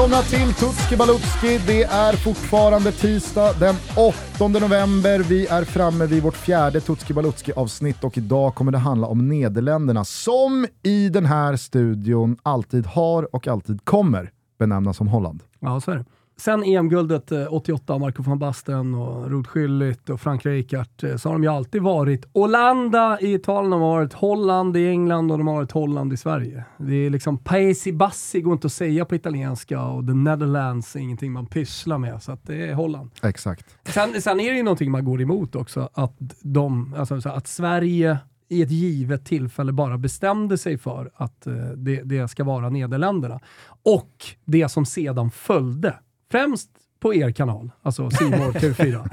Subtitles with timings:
[0.00, 1.60] Välkomna till Tutski Balutski.
[1.66, 3.74] Det är fortfarande tisdag den
[4.38, 5.18] 8 november.
[5.18, 9.28] Vi är framme vid vårt fjärde Tutski Balutski avsnitt och idag kommer det handla om
[9.28, 15.42] Nederländerna som i den här studion alltid har och alltid kommer benämnas som Holland.
[15.58, 16.04] Ja, så är det.
[16.40, 21.34] Sen EM-guldet 88, eh, Marco van Basten och Schüllit och Frank Rijkaard, eh, så har
[21.34, 25.46] de ju alltid varit Olanda i Italien, de har varit Holland i England och de
[25.46, 26.64] har varit Holland i Sverige.
[26.78, 31.00] Det är liksom Paesi Bassi går inte att säga på italienska och The Netherlands är
[31.00, 33.10] ingenting man pysslar med, så att det är Holland.
[33.22, 33.76] Exakt.
[33.84, 38.18] Sen, sen är det ju någonting man går emot också, att, de, alltså, att Sverige
[38.48, 43.40] i ett givet tillfälle bara bestämde sig för att uh, det, det ska vara Nederländerna.
[43.82, 44.12] Och
[44.44, 45.94] det som sedan följde
[46.30, 49.08] främst på er kanal, alltså Simor TV4.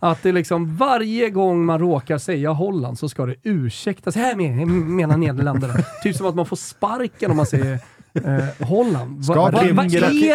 [0.00, 4.16] Att det liksom varje gång man råkar säga Holland så ska det ursäktas.
[4.16, 5.74] Här menar Nederländerna.
[6.02, 7.80] typ som att man får sparken om man säger
[8.14, 9.24] eh, Holland.
[9.24, 9.88] Ska, va, Kim, va,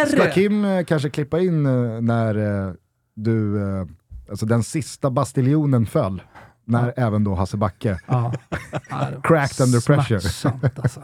[0.07, 2.73] ska, Kim eh, kanske klippa in eh, när eh,
[3.15, 3.87] du, eh,
[4.29, 6.21] alltså den sista bastiljonen föll?
[6.65, 7.03] När ja.
[7.05, 8.33] även då Hasse Backe ja.
[9.23, 10.51] cracked under pressure.
[10.75, 11.01] Alltså.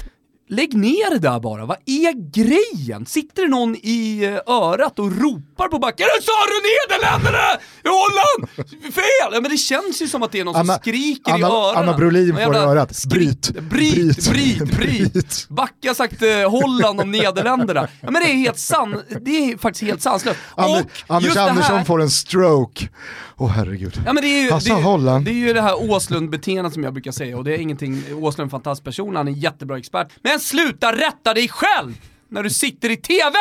[0.50, 3.06] Lägg ner det där bara, vad är grejen?
[3.06, 7.44] Sitter det någon i eh, örat och ropar på backen “Sa du Nederländerna?
[7.84, 8.68] Holland?
[8.94, 11.38] Fel!” ja, men det känns ju som att det är någon Anna, som skriker Anna,
[11.38, 11.76] i öronen.
[11.76, 13.04] Anna Brolin får i örat.
[13.06, 15.46] Bryt, bryt, bryt, bryt.
[15.48, 17.88] Backe har sagt eh, Holland om Nederländerna.
[18.00, 20.38] Ja, men det är helt sant, det är faktiskt helt sanslöst.
[20.54, 22.88] Anders, Anders Andersson får en stroke.
[23.40, 24.02] Åh oh, herregud.
[24.06, 25.24] Ja, men det, är ju, det, Holland.
[25.24, 28.38] det är ju det här Åslund-beteendet som jag brukar säga och det är ingenting, Åslund
[28.38, 30.08] är en fantastisk person, han är en jättebra expert.
[30.22, 33.34] Men sluta rätta dig själv när du sitter i TV!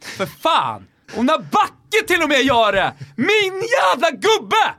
[0.00, 0.86] För fan!
[1.16, 2.92] Och när Backe till och med gör det!
[3.16, 4.74] Min jävla gubbe!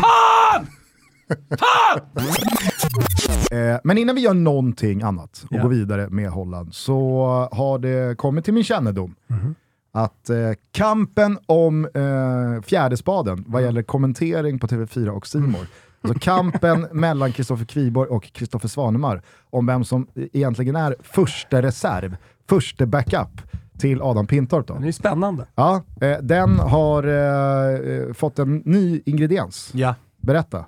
[0.00, 0.66] Fan!
[1.58, 2.00] Fan!
[3.52, 5.62] Eh, men innan vi gör någonting annat och yeah.
[5.62, 9.54] går vidare med Holland så har det kommit till min kännedom mm
[9.92, 15.66] att eh, kampen om eh, fjärdespaden vad gäller kommentering på TV4 och Simor
[16.02, 22.16] Alltså kampen mellan Kristoffer Kviborg och Kristoffer Svanemar om vem som egentligen är första reserv,
[22.48, 23.42] första backup
[23.78, 24.66] till Adam Pintorp.
[24.66, 24.74] Då.
[24.74, 25.46] Det är spännande.
[25.54, 29.70] Ja, eh, den har eh, fått en ny ingrediens.
[29.74, 29.94] Ja.
[30.16, 30.64] Berätta.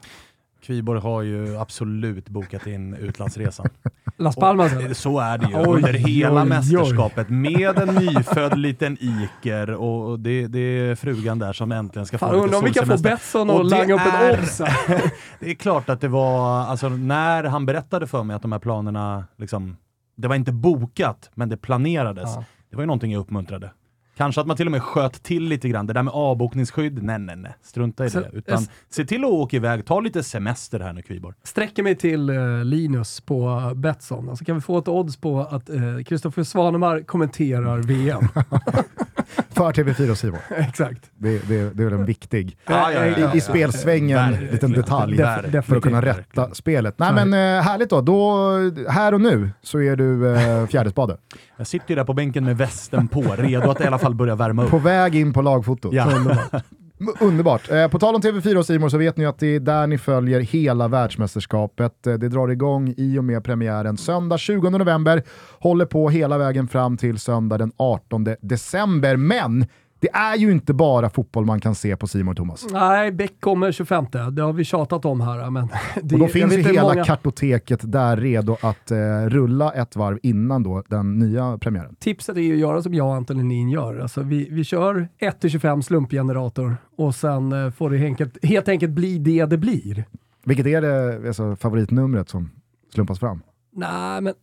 [0.64, 3.66] Kviborg har ju absolut bokat in utlandsresan.
[4.16, 7.34] Las Palmas och, Så är det ju oj, under hela oj, mästerskapet oj.
[7.34, 12.30] med en nyfödd liten Iker och det, det är frugan där som äntligen ska Fan,
[12.30, 14.58] få Undrar om vi kan få Betsson att langa upp ett odds
[15.40, 18.58] Det är klart att det var, alltså när han berättade för mig att de här
[18.58, 19.76] planerna, liksom,
[20.16, 22.30] det var inte bokat, men det planerades.
[22.34, 22.44] Ja.
[22.70, 23.70] Det var ju någonting jag uppmuntrade.
[24.16, 25.86] Kanske att man till och med sköt till lite grann.
[25.86, 27.54] Det där med avbokningsskydd, nej nej nej.
[27.62, 28.30] Strunta i det.
[28.32, 31.36] Utan se till att åka iväg, ta lite semester här nu Kviborg.
[31.42, 34.28] Sträcker mig till uh, Linus på Betsson.
[34.28, 35.70] Alltså kan vi få ett odds på att
[36.06, 38.28] Kristoffer uh, Svanemar kommenterar VM?
[39.50, 40.38] För TV4 och Simon.
[40.56, 41.10] Exakt.
[41.16, 45.16] Det, det, det är en viktig, ja, ja, ja, i, i spelsvängen, en liten detalj
[45.16, 46.98] Def, för att kunna rätta spelet.
[46.98, 48.00] Nej men uh, härligt då.
[48.00, 48.50] då.
[48.88, 51.16] Här och nu så är du uh, fjärdespade.
[51.56, 54.34] Jag sitter ju där på bänken med västen på, redo att i alla fall börja
[54.34, 54.70] värma upp.
[54.70, 55.94] På väg in på lagfotot.
[55.94, 56.08] Ja.
[57.20, 57.70] Underbart.
[57.70, 59.98] Eh, på tal om TV4 och Simon så vet ni att det är där ni
[59.98, 62.06] följer hela världsmästerskapet.
[62.06, 65.22] Eh, det drar igång i och med premiären söndag 20 november,
[65.58, 69.16] håller på hela vägen fram till söndag den 18 december.
[69.16, 69.66] Men
[70.04, 72.66] det är ju inte bara fotboll man kan se på Simon Thomas.
[72.70, 74.06] Nej, Beck kommer 25.
[74.32, 75.50] Det har vi tjatat om här.
[75.50, 75.68] Men
[76.02, 77.04] det, och då finns ju hela många...
[77.04, 81.96] kartoteket där redo att eh, rulla ett varv innan då den nya premiären.
[81.98, 83.98] Tipset är ju att göra som jag och Anton Lenin gör.
[83.98, 88.92] Alltså vi, vi kör 1-25 slumpgenerator och sen eh, får det helt enkelt, helt enkelt
[88.92, 90.04] bli det det blir.
[90.44, 92.50] Vilket är det alltså, favoritnumret som
[92.94, 93.42] slumpas fram?
[93.72, 94.34] Nej, men...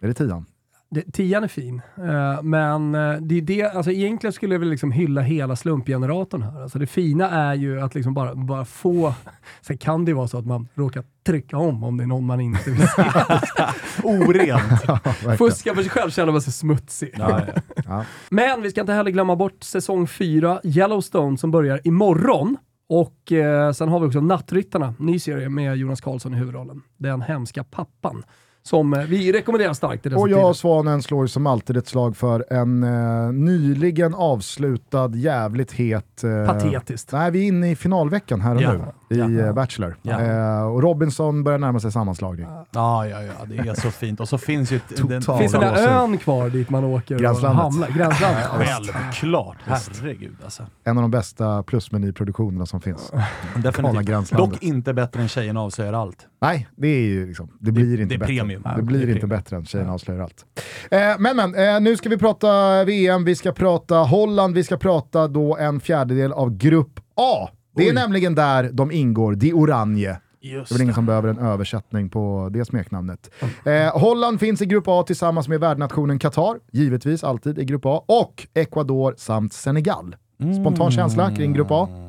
[0.00, 0.46] Är det tian?
[0.88, 4.70] Det, tian är fin, uh, men uh, det är det, alltså egentligen skulle jag väl
[4.70, 6.62] liksom hylla hela slumpgeneratorn här.
[6.62, 9.14] Alltså det fina är ju att liksom bara, bara få,
[9.60, 12.26] sen kan det ju vara så att man råkar trycka om om det är någon
[12.26, 13.02] man inte vill se.
[14.02, 14.84] Orent.
[14.86, 14.98] ja,
[15.38, 17.14] Fuska för sig själv känner man sig smutsig.
[17.18, 17.40] Ja,
[17.86, 18.04] ja.
[18.28, 22.56] Men vi ska inte heller glömma bort säsong 4, Yellowstone, som börjar imorgon.
[22.88, 26.82] Och eh, sen har vi också Nattryttarna, ny serie med Jonas Karlsson i huvudrollen.
[26.96, 28.24] Den hemska pappan
[28.66, 30.06] som eh, vi rekommenderar starkt.
[30.06, 35.10] I och jag och Svanen slår som alltid ett slag för en eh, nyligen avslutad,
[35.14, 36.24] jävligt het...
[36.24, 37.12] Eh, Patetiskt.
[37.12, 38.72] Nej, vi är inne i finalveckan här och ja.
[38.72, 38.78] nu
[39.10, 39.46] i ja.
[39.46, 39.96] Eh, Bachelor.
[40.02, 40.20] Ja.
[40.20, 42.46] Eh, och Robinson börjar närma sig sammanslagning.
[42.70, 44.20] Ja, ja, ja, det är så fint.
[44.20, 44.80] Och så finns ju...
[44.88, 47.64] Den, finns den där ön kvar dit man åker Gränslandet.
[47.64, 47.88] och hamnar?
[47.88, 48.46] Gränslandet.
[48.46, 50.66] Självklart, herregud alltså.
[50.84, 53.12] En av de bästa plusmenyproduktionerna som finns.
[53.56, 54.30] Definitivt.
[54.30, 56.26] Dock inte bättre än Tjejerna avslöjar allt.
[56.40, 58.32] Nej, det, är ju liksom, det blir det, inte det bättre.
[58.56, 58.76] Ju.
[58.76, 60.44] Det blir inte bättre än tjejerna avslöjar allt.
[60.90, 64.76] Eh, men men, eh, nu ska vi prata VM, vi ska prata Holland, vi ska
[64.76, 67.48] prata då en fjärdedel av Grupp A.
[67.76, 67.94] Det är Oj.
[67.94, 70.20] nämligen där de ingår, de Oranje.
[70.40, 73.30] Just Det är väl ingen som behöver en översättning på det smeknamnet.
[73.64, 78.04] Eh, Holland finns i Grupp A tillsammans med värdnationen Qatar, givetvis alltid i Grupp A,
[78.06, 80.16] och Ecuador samt Senegal.
[80.60, 82.05] Spontan känsla kring Grupp A?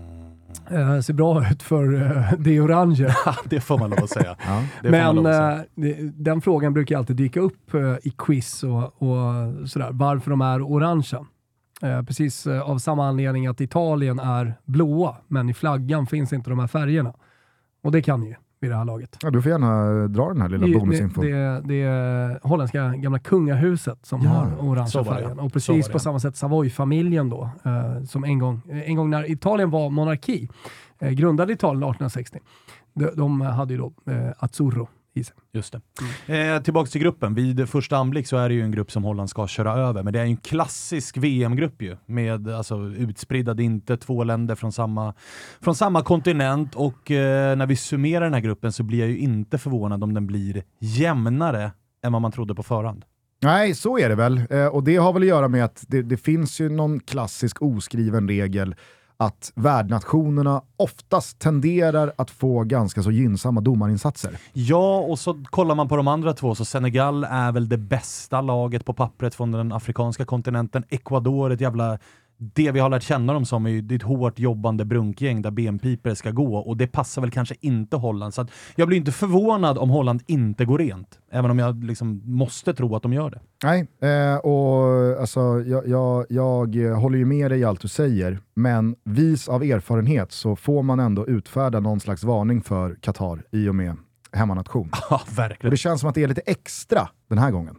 [0.72, 3.16] Eh, ser bra ut för eh, det orange.
[3.46, 4.36] det får man lov att säga.
[4.48, 4.64] Ja.
[4.82, 5.66] Men att säga.
[5.92, 10.42] eh, den frågan brukar alltid dyka upp eh, i quiz och, och sådär, varför de
[10.42, 11.26] är orangea.
[11.82, 16.50] Eh, precis eh, av samma anledning att Italien är blåa, men i flaggan finns inte
[16.50, 17.14] de här färgerna.
[17.84, 19.18] Och det kan ni ju vid det här laget.
[19.22, 21.26] Ja, du får gärna dra den här lilla Det, det, bonusinfon.
[21.26, 25.40] det, det är holländska gamla kungahuset som Ja, har orange färgen.
[25.40, 29.70] Och precis på samma sätt Savoy-familjen då, eh, som en gång, en gång när Italien
[29.70, 30.50] var monarki,
[31.00, 32.40] eh, grundade Italien 1860.
[32.94, 35.36] De, de hade ju då eh, Azzurro i sig.
[35.54, 35.76] Just
[36.26, 36.56] det.
[36.56, 37.34] Eh, tillbaks till gruppen.
[37.34, 40.14] Vid första anblick så är det ju en grupp som Holland ska köra över, men
[40.14, 41.98] det är ju en klassisk VM-grupp ju.
[42.06, 45.14] Med alltså, utspridda, det är inte två länder från samma,
[45.62, 49.18] från samma kontinent och eh, när vi summerar den här gruppen så blir jag ju
[49.18, 51.72] inte förvånad om den blir jämnare
[52.04, 53.06] än vad man trodde på förhand.
[53.42, 54.42] Nej, så är det väl.
[54.50, 57.62] Eh, och det har väl att göra med att det, det finns ju någon klassisk
[57.62, 58.76] oskriven regel
[59.18, 64.38] att värdnationerna oftast tenderar att få ganska så gynnsamma domarinsatser.
[64.54, 68.42] Ja, och så kollar man på de andra två, så Senegal är väl det bästa
[68.42, 70.84] laget på pappret från den afrikanska kontinenten.
[70.90, 72.00] Ecuador, ett jävla...
[72.40, 76.16] Det vi har lärt känna dem som är ju ett hårt jobbande brunkgäng där benpipare
[76.16, 78.34] ska gå och det passar väl kanske inte Holland.
[78.34, 82.22] Så att jag blir inte förvånad om Holland inte går rent, även om jag liksom
[82.26, 83.40] måste tro att de gör det.
[83.64, 87.88] Nej, eh, och alltså, jag, jag, jag eh, håller ju med dig i allt du
[87.88, 93.44] säger, men vis av erfarenhet så får man ändå utfärda någon slags varning för Qatar
[93.52, 93.96] i och med
[94.38, 94.92] hemmanation.
[95.10, 95.72] Ja, Och verkligen.
[95.72, 97.76] det känns som att det är lite extra den här gången.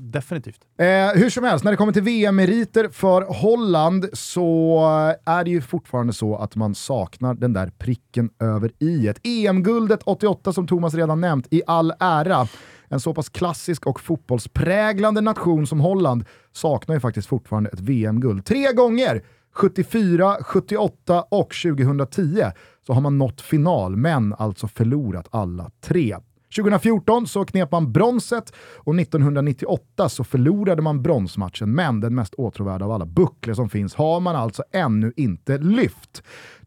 [0.00, 0.60] Definitivt.
[0.78, 4.80] Eh, hur som helst, när det kommer till VM-meriter för Holland så
[5.26, 9.20] är det ju fortfarande så att man saknar den där pricken över i ett.
[9.22, 12.46] EM-guldet 88 som Thomas redan nämnt, i all ära.
[12.88, 18.44] En så pass klassisk och fotbollspräglande nation som Holland saknar ju faktiskt fortfarande ett VM-guld.
[18.44, 19.22] Tre gånger!
[19.54, 22.44] 74, 78 och 2010
[22.86, 26.16] så har man nått final, men alltså förlorat alla tre.
[26.56, 32.84] 2014 så knep man bronset och 1998 så förlorade man bronsmatchen, men den mest åtråvärda
[32.84, 36.22] av alla bucklor som finns har man alltså ännu inte lyft.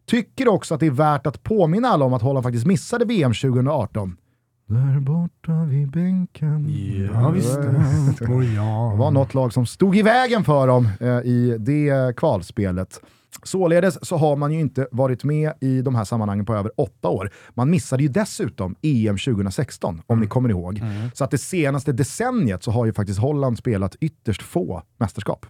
[0.06, 3.33] Tycker också att det är värt att påminna alla om att Holland faktiskt missade VM
[3.33, 4.18] 2018.
[4.68, 6.68] Där borta vid bänken.
[7.13, 7.59] Ja, visst.
[8.19, 13.01] Det var något lag som stod i vägen för dem eh, i det kvalspelet.
[13.44, 17.09] Således så har man ju inte varit med i de här sammanhangen på över åtta
[17.09, 17.31] år.
[17.53, 20.81] Man missade ju dessutom EM 2016, om ni kommer ihåg.
[21.13, 25.45] Så att det senaste decenniet så har ju faktiskt Holland spelat ytterst få mästerskap.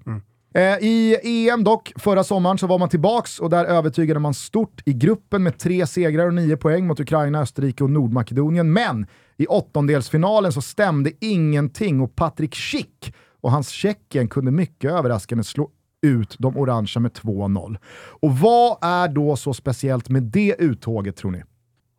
[0.56, 4.82] Eh, I EM dock, förra sommaren, så var man tillbaks och där övertygade man stort
[4.86, 8.74] i gruppen med tre segrar och nio poäng mot Ukraina, Österrike och Nordmakedonien.
[8.74, 15.44] Men i åttondelsfinalen så stämde ingenting och Patrik Schick och hans Tjeckien kunde mycket överraskande
[15.44, 15.70] slå
[16.04, 17.78] ut de orangea med 2-0.
[18.22, 21.44] Och vad är då så speciellt med det uttåget tror ni?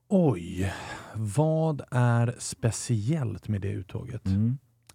[0.08, 0.72] Oj,
[1.14, 4.22] vad är speciellt med det uttåget?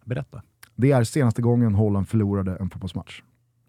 [0.06, 0.42] Berätta.
[0.76, 3.22] Det är senaste gången Holland förlorade en fotbollsmatch.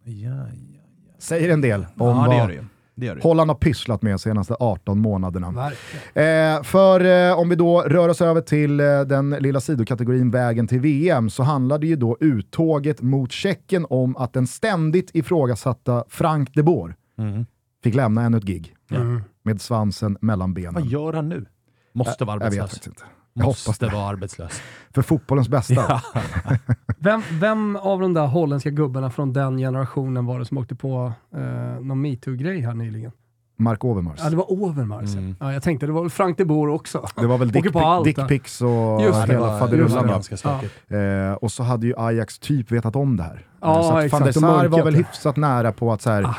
[0.05, 0.81] Ja, ja.
[1.19, 2.51] Säger en del om ja vad
[3.00, 3.23] det.
[3.23, 5.71] Holland har pysslat med de senaste 18 månaderna.
[6.14, 10.66] Eh, för eh, om vi då rör oss över till eh, den lilla sidokategorin vägen
[10.66, 16.54] till VM så handlade ju då uttåget mot Tjeckien om att den ständigt ifrågasatta Frank
[16.54, 17.47] de Boer Mm.
[17.85, 19.23] fick lämna ännu ett gig Mm.
[19.42, 20.75] med svansen mellan benen.
[20.75, 21.47] Vad gör han nu?
[21.92, 22.71] Måste vara Jag vet arbetslös.
[22.71, 23.02] faktiskt inte.
[23.41, 23.93] Jag hoppas Måste det.
[23.93, 24.63] vara arbetslös.
[24.95, 25.75] För fotbollens bästa.
[25.75, 26.01] Ja.
[26.99, 31.13] Vem, vem av de där holländska gubbarna från den generationen var det som åkte på
[31.35, 33.13] eh, någon metoo-grej här nyligen?
[33.57, 34.21] Mark Overmars.
[34.23, 35.15] Ja, det var Overmars.
[35.15, 35.37] Mm.
[35.41, 37.07] Ja, jag tänkte det var väl Frank de Boer också.
[37.17, 40.23] Det var väl Åker dick, dickpics och Just det, hela faderullan.
[40.23, 40.75] stökigt.
[40.89, 43.47] Eh, och så hade ju Ajax typ vetat om det här.
[43.61, 44.13] Ja, Eh, så att exakt.
[44.13, 46.35] van der De Sar var väl hyfsat nära på att så här, Ah.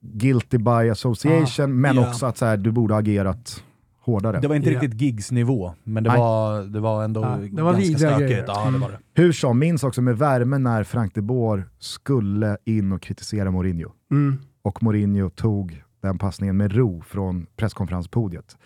[0.00, 2.08] guilty by association, men Ja.
[2.08, 3.62] också att så här, du borde ha agerat
[4.00, 4.40] hårdare.
[4.40, 4.80] Det var inte Ja.
[4.80, 6.18] riktigt gigs-nivå, men det Nej.
[6.18, 8.44] var, det var ändå Ja, det var ganska stökigt.
[8.46, 8.98] Ja, det var det.
[9.22, 13.92] Hur som, minns också med värme när Frank de Boer skulle in och kritisera Mourinho.
[14.10, 14.38] Mm.
[14.62, 18.56] Och Mourinho tog den passningen med ro från presskonferenspodiet.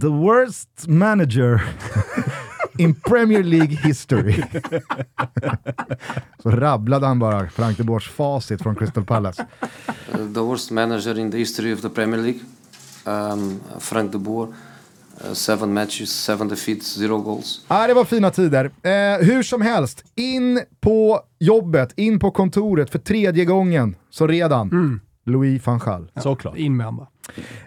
[0.00, 1.62] The worst manager
[2.78, 4.42] in Premier League history.
[6.42, 9.46] Så rabblade han bara Frank de Boers facit från Crystal Palace.
[10.18, 12.40] Uh, the worst manager in the history of the Premier League,
[13.04, 14.48] um, Frank de Boer.
[14.48, 17.64] Uh, seven matches, seven defeats, zero goals.
[17.68, 18.64] Ja, det var fina tider.
[18.82, 24.68] Eh, hur som helst, in på jobbet, in på kontoret för tredje gången, så redan.
[24.68, 25.00] Mm.
[25.26, 26.10] Louis van Gaal.
[26.16, 26.56] Såklart.
[26.56, 27.06] In med honom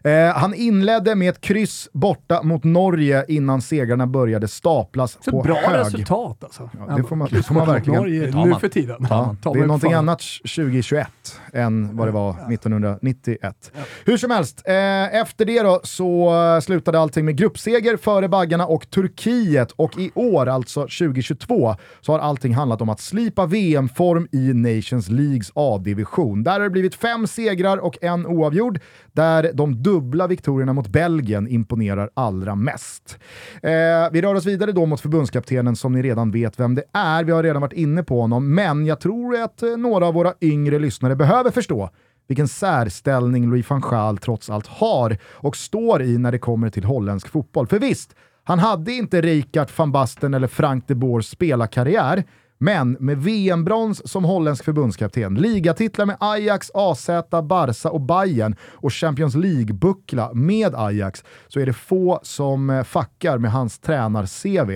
[0.03, 5.41] Eh, han inledde med ett kryss borta mot Norge innan segrarna började staplas Så på
[5.41, 5.79] bra hög.
[5.79, 6.69] resultat alltså.
[6.87, 7.99] Ja, det får man, det får man verkligen.
[7.99, 9.07] Norge, nu för tiden.
[9.09, 10.19] Ja, det är någonting annat
[10.55, 11.07] 2021
[11.53, 13.71] än vad det var 1991.
[14.05, 18.65] Hur som helst, eh, efter det då så eh, slutade allting med gruppseger före baggarna
[18.65, 24.27] och Turkiet och i år, alltså 2022, så har allting handlat om att slipa VM-form
[24.31, 26.43] i Nations Leagues A-division.
[26.43, 28.79] Där har det blivit fem segrar och en oavgjord,
[29.11, 33.19] där de dubbla viktorierna mot Belgien imponerar allra mest.
[33.63, 33.71] Eh,
[34.11, 37.23] vi rör oss vidare då mot förbundskaptenen som ni redan vet vem det är.
[37.23, 40.33] Vi har redan varit inne på honom, men jag tror att eh, några av våra
[40.41, 41.89] yngre lyssnare behöver förstå
[42.27, 46.83] vilken särställning Louis van Gaal trots allt har och står i när det kommer till
[46.83, 47.67] holländsk fotboll.
[47.67, 52.23] För visst, han hade inte Rijkaard van Basten eller Frank de Boers spelarkarriär,
[52.63, 57.09] men med VM-brons som holländsk förbundskapten, ligatitlar med Ajax, AZ,
[57.43, 63.37] Barca och Bayern och Champions League-buckla med Ajax så är det få som eh, fuckar
[63.37, 64.71] med hans tränar-CV.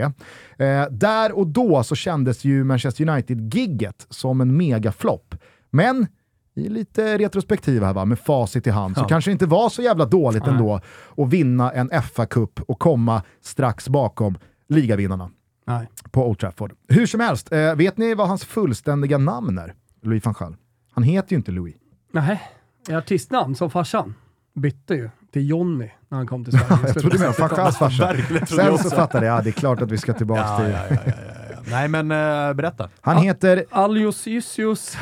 [0.64, 5.36] Eh, där och då så kändes ju Manchester United-gigget som en megaflopp.
[5.70, 6.08] Men
[6.56, 9.08] i lite retrospektiv här va, med facit i hand, så Ja.
[9.08, 10.54] kanske det inte var så jävla dåligt Nej.
[10.56, 10.82] ändå
[11.18, 14.38] att vinna en FA-cup och komma strax bakom
[14.70, 15.30] ligavinnarna
[15.68, 15.88] Nej.
[16.12, 16.74] på Old Trafford.
[16.88, 19.74] Hur som helst, eh, vet ni vad hans fullständiga namn är?
[20.02, 20.56] Louis van Gaal.
[20.92, 21.76] Han heter ju inte Louis.
[22.12, 22.42] Nej,
[22.90, 24.14] är artistnamn som farsan.
[24.56, 26.82] Bytte ju till Johnny när han kom till Sverige.
[26.88, 28.16] Jag trodde med van Gaals farsa.
[28.48, 30.70] Sen så fattade jag, ja, det är klart att vi ska tillbaka Ja, till...
[30.70, 31.58] ja, ja, ja, ja, ja.
[31.72, 32.90] Nej men eh, berätta.
[33.02, 34.98] Han heter Aloysius.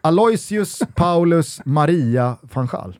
[0.00, 2.96] Aloysius Paulus Maria van Gaal.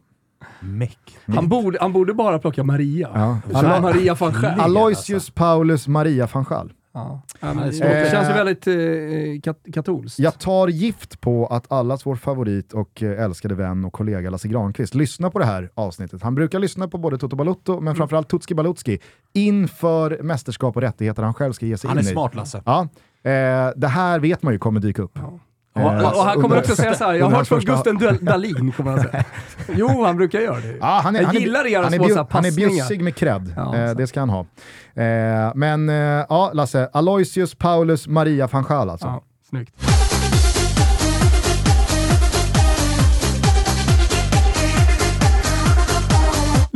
[0.60, 1.18] Meck.
[1.26, 3.38] Han borde, han borde bara plocka Maria.
[3.52, 3.80] Ja.
[3.80, 4.60] Maria van Gaal.
[4.60, 6.72] Aloysius Paulus Maria van Gaal.
[6.96, 7.22] Ja.
[7.40, 10.18] Ja, men det är det känns ju Eh, väldigt eh, kat katolskt.
[10.18, 14.48] Jag tar gift på att allas vår favorit och eh, älskade vän och kollega Lasse
[14.48, 16.22] Granqvist lyssnar på det här avsnittet.
[16.22, 17.84] Han brukar lyssna på både Toto Balutto, Mm.
[17.84, 18.98] men framförallt Tutski Balutski,
[19.32, 22.12] inför mästerskap och rättigheter han själv ska ge sig Han är in i.
[22.12, 22.62] smart Lasse.
[22.66, 22.80] Ja,
[23.22, 25.12] eh, det här vet man ju kommer dyka upp.
[25.22, 25.38] Ja.
[25.76, 25.84] Eh,
[26.18, 29.24] Och, han kommer också säga såhär, jag har hört från Gusten Dahlin, kommer han säga.
[29.74, 30.76] Jo, han brukar göra det.
[30.80, 32.68] Ja, han är, jag han gillar era små här han är passningar.
[32.70, 33.52] bjussig med cred.
[33.56, 34.40] Ja, eh, det ska han ha.
[34.94, 35.94] Eh, men eh,
[36.28, 39.06] ja, Lasse, Aloysius Paulus Maria van Gaal alltså.
[39.06, 39.72] Ja, snyggt.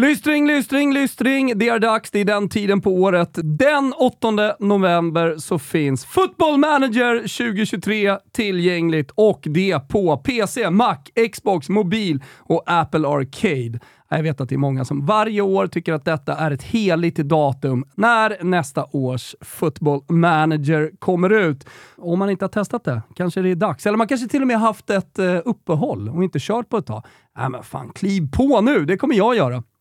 [0.00, 1.58] Lystring, lystring, lystring.
[1.58, 2.10] Det är dags.
[2.10, 3.38] Det är den tiden på året.
[3.42, 10.96] Den 8 november så finns Football Manager 2023 tillgängligt och det på PC, Mac,
[11.32, 13.78] Xbox, mobil och Apple Arcade.
[14.10, 17.16] Jag vet att det är många som varje år tycker att detta är ett heligt
[17.16, 21.66] datum när nästa års Football Manager kommer ut.
[21.96, 23.86] Om man inte har testat det, kanske det är dags.
[23.86, 26.86] Eller man kanske till och med haft ett eh, uppehåll och inte kört på ett
[26.86, 27.04] tag.
[27.38, 29.62] Nej men fan, kliv på nu, det kommer jag göra.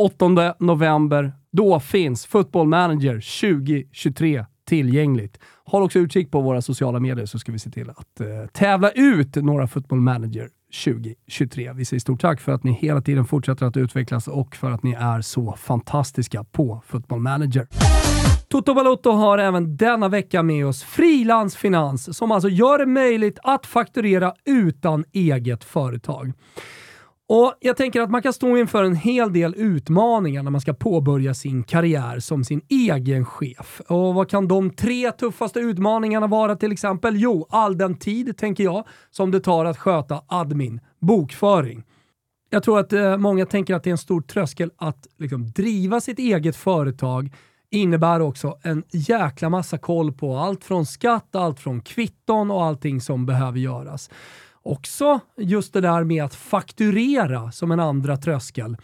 [0.00, 5.38] 8 november, då finns Football Manager 2023 tillgängligt.
[5.64, 8.90] Håll också utkik på våra sociala medier så ska vi se till att eh, tävla
[8.90, 10.48] ut några Football Manager
[10.84, 11.72] 2023.
[11.72, 14.82] Vi säger stort tack för att ni hela tiden fortsätter att utvecklas och för att
[14.82, 17.66] ni är så fantastiska på Football Manager.
[18.48, 23.66] Toto Balotto har även denna vecka med oss Frilansfinans som alltså gör det möjligt att
[23.66, 26.32] fakturera utan eget företag.
[27.32, 30.72] Och Jag tänker att man kan stå inför en hel del utmaningar när man ska
[30.72, 33.80] påbörja sin karriär som sin egen chef.
[33.88, 37.16] Och Vad kan de tre tuffaste utmaningarna vara till exempel?
[37.16, 41.84] Jo, all den tid, tänker jag, som det tar att sköta admin, bokföring.
[42.50, 46.00] Jag tror att eh, många tänker att det är en stor tröskel att liksom, driva
[46.00, 47.34] sitt eget företag
[47.70, 53.00] innebär också en jäkla massa koll på allt från skatt, allt från kvitton och allting
[53.00, 54.10] som behöver göras.
[54.62, 58.76] Också just det där med att fakturera som en andra tröskel.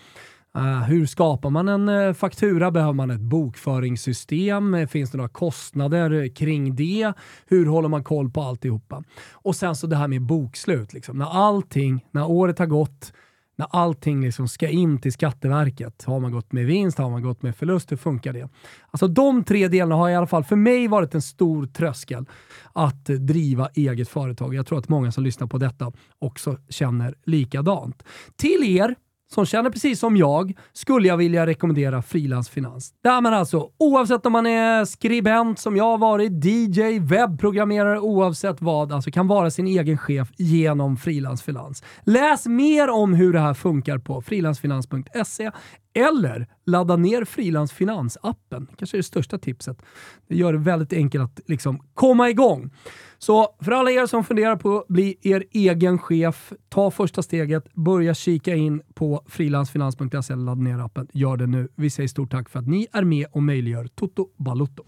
[0.56, 2.70] Uh, hur skapar man en uh, faktura?
[2.70, 4.74] Behöver man ett bokföringssystem?
[4.74, 7.12] Eh, finns det några kostnader kring det?
[7.46, 9.04] Hur håller man koll på alltihopa?
[9.32, 10.92] Och sen så det här med bokslut.
[10.92, 11.18] Liksom.
[11.18, 13.12] När allting, när året har gått,
[13.56, 16.04] när allting liksom ska in till Skatteverket.
[16.04, 16.98] Har man gått med vinst?
[16.98, 17.92] Har man gått med förlust?
[17.92, 18.48] Hur funkar det?
[18.90, 22.26] Alltså de tre delarna har i alla fall för mig varit en stor tröskel
[22.72, 24.54] att driva eget företag.
[24.54, 28.02] Jag tror att många som lyssnar på detta också känner likadant.
[28.36, 28.94] Till er
[29.32, 32.94] som känner precis som jag skulle jag vilja rekommendera Frilansfinans.
[33.04, 38.62] Där man alltså, oavsett om man är skribent som jag har varit, DJ, webbprogrammerare, oavsett
[38.62, 41.82] vad, alltså kan vara sin egen chef genom Frilansfinans.
[42.04, 45.50] Läs mer om hur det här funkar på frilansfinans.se
[45.96, 48.66] eller ladda ner frilansfinansappen.
[48.76, 49.82] kanske är det största tipset.
[50.28, 52.70] Det gör det väldigt enkelt att liksom komma igång.
[53.18, 57.74] Så för alla er som funderar på att bli er egen chef, ta första steget,
[57.74, 61.08] börja kika in på frilansfinans.se eller ladda ner appen.
[61.12, 61.68] Gör det nu.
[61.74, 64.84] Vi säger stort tack för att ni är med och möjliggör Toto Balutto.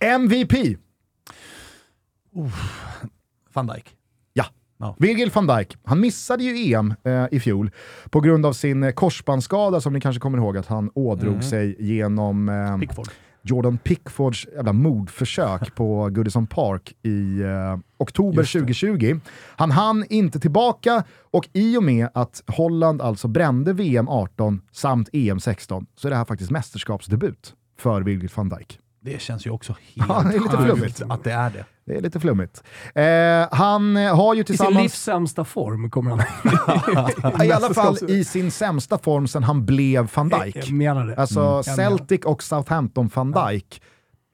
[0.00, 0.78] MVP.
[3.52, 4.01] Van Dijk.
[4.82, 4.96] Ja.
[4.98, 7.70] Virgil van Dijk, han missade ju EM eh, i fjol
[8.10, 11.42] på grund av sin eh, korsbandsskada som ni kanske kommer ihåg att han ådrog Mm.
[11.42, 13.08] sig genom eh, Pickford.
[13.44, 18.58] Jordan Pickfords jävla mordförsök på Goodison Park i eh, oktober Just det.
[18.58, 19.20] 2020.
[19.56, 25.08] Han hann inte tillbaka och i och med att Holland alltså brände VM 18 samt
[25.12, 28.78] EM 16 så är det här faktiskt mästerskapsdebut för Virgil van Dijk.
[29.04, 31.02] Det känns ju också helt Ja, det är lite sjukt flummigt.
[31.08, 31.64] att det är det.
[31.84, 32.62] Det är lite flummigt.
[32.94, 33.04] Eh,
[33.58, 34.82] han eh, har ju I sin tillsammans...
[34.82, 37.46] livs sämsta form kommer han.
[37.46, 40.56] I alla fall i sin sämsta form sen han blev van Dijk.
[40.56, 41.16] Jag menar det.
[41.16, 41.62] Alltså Mm.
[41.62, 43.82] Celtic och Southampton van Dijk.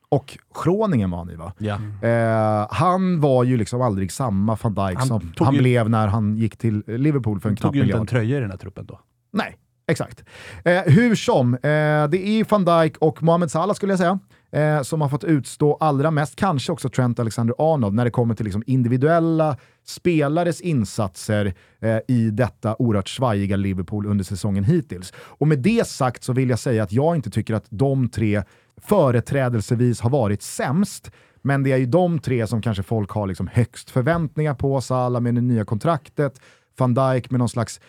[0.09, 1.53] Och Groningen var han i va?
[1.59, 1.75] Ja.
[2.09, 6.07] Eh, han var ju liksom aldrig samma van Dijk Han som han ju- blev när
[6.09, 8.09] han gick till Liverpool för en Han knapp tog ju inte en miljard.
[8.11, 9.01] tröja i den här truppen då.
[9.33, 9.57] Nej,
[9.89, 10.25] exakt.
[10.65, 14.19] Eh, hur som, eh, det är van Dijk och Mohamed Salah skulle jag säga,
[14.53, 18.45] eh, som har fått utstå allra mest, kanske också Trent Alexander-Arnold, när det kommer till
[18.45, 19.57] liksom individuella
[19.87, 25.13] spelares insatser eh, i detta oerhört svajiga Liverpool under säsongen hittills.
[25.17, 28.43] Och med det sagt så vill jag säga att jag inte tycker att de tre
[28.77, 31.11] företrädelsevis har varit sämst,
[31.43, 34.81] men det är ju de tre som kanske folk har liksom högst förväntningar på.
[34.81, 36.41] Salah med det nya kontraktet,
[36.79, 37.81] van Dijk med någon slags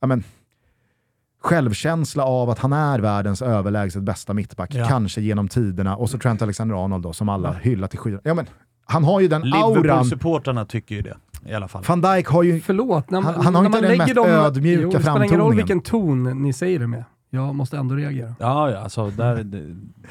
[0.00, 0.24] ja, men,
[1.40, 4.86] självkänsla av att han är världens överlägset bästa mittback, Ja.
[4.88, 5.96] kanske genom tiderna.
[5.96, 8.20] Och så Trent Alexander-Arnold då, som alla hyllar till skyarna.
[8.24, 8.46] Ja, men,
[8.84, 9.72] han har ju den auran.
[9.82, 11.84] Liverpool-supportrarna tycker ju det i alla fall.
[11.88, 12.60] Van Dijk har ju...
[12.60, 14.90] Förlåt, när, Han- man- han har när inte man den lägger mest dem, ödmjuka jo,
[14.90, 15.56] Det spelar ingen roll framtoningen.
[15.56, 17.04] vilken ton ni säger det med.
[17.30, 18.34] Jag måste ändå reagera.
[18.38, 19.44] Ja, ja, alltså där,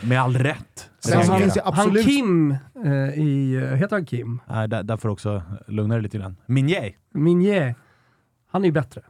[0.01, 0.89] med all rätt.
[0.99, 1.41] Sen
[1.73, 2.51] Han, Kim
[2.85, 2.91] eh,
[3.23, 3.59] i...
[3.75, 4.41] Heter han Kim?
[4.49, 6.35] Nej, där, där får du också lugna dig lite grann.
[6.45, 6.91] Minier.
[7.13, 7.75] Minje.
[8.51, 9.01] Han är ju bättre.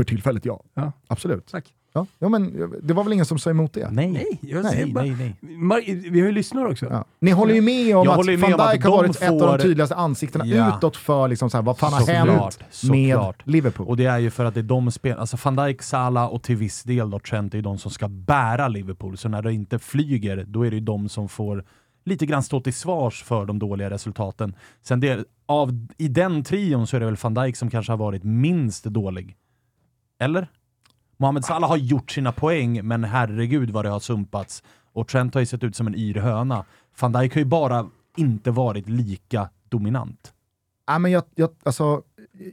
[0.00, 0.62] För tillfället ja.
[0.74, 0.92] Ja.
[1.06, 1.46] Absolut.
[1.50, 1.74] Tack.
[1.92, 2.06] Ja.
[2.18, 3.90] Ja, men, det var väl ingen som sa emot det?
[3.90, 5.04] Nej, Nej, jag Nej, bara...
[5.04, 5.36] nej.
[5.40, 5.56] nej.
[5.56, 6.86] Mar- Vi har ju lyssnare också.
[6.86, 7.04] Ja.
[7.20, 9.38] Ni håller ju med om Jag att med van att Dijk har varit ett av
[9.38, 10.76] de får- tydligaste ansiktena Ja.
[10.78, 13.42] utåt för liksom så här, vad fan har hänt med såklart.
[13.46, 13.86] Liverpool.
[13.86, 16.42] Och det är ju för att det är de spel, alltså van Dijk, Salah och
[16.42, 19.16] till viss del då Trent är ju de som ska bära Liverpool.
[19.16, 21.64] Så när det inte flyger, då är det ju de som får
[22.04, 24.54] lite grann stå till svars för de dåliga resultaten.
[24.82, 27.96] Sen det, av, i den trion så är det väl van Dijk som kanske har
[27.98, 29.36] varit minst dålig.
[30.20, 30.48] Eller?
[31.16, 34.62] Mohamed Salah har gjort sina poäng, men herregud vad det har sumpats.
[34.92, 36.64] Och Trent har ju sett ut som en yr höna.
[37.00, 40.32] Van Dijk har ju bara inte varit lika dominant.
[40.86, 42.02] Ja, men jag, jag, alltså,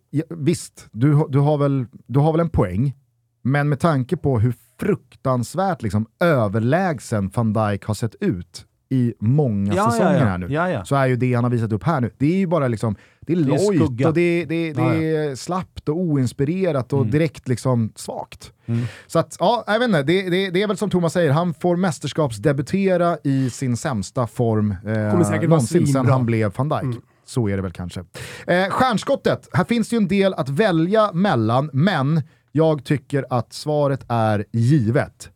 [0.10, 2.94] jag, visst, du, har- du, har väl, du har väl en poäng,
[3.42, 9.74] men med tanke på hur fruktansvärt liksom, överlägsen van Dijk har sett ut i många
[9.92, 10.86] säsonger här nu, Ja, ja.
[10.86, 12.96] så är ju det han har visat upp här nu, det är ju bara liksom,
[13.22, 17.12] det är är lojt och det, det, det Ja, är slappt och oinspirerat och Mm.
[17.12, 18.52] direkt liksom svagt.
[18.66, 18.86] Mm.
[19.08, 21.54] Så att, ja, jag vet inte, det, det, det är väl som Thomas säger, han
[21.54, 26.82] får mästerskapsdebutera i sin sämsta form eh, någonsin sedan han blev van Dijk.
[26.84, 27.02] Mm.
[27.26, 28.00] Så är det väl kanske.
[28.48, 32.22] Eh, stjärnskottet, här finns det ju en del att välja mellan, men
[32.52, 35.30] jag tycker att svaret är givet.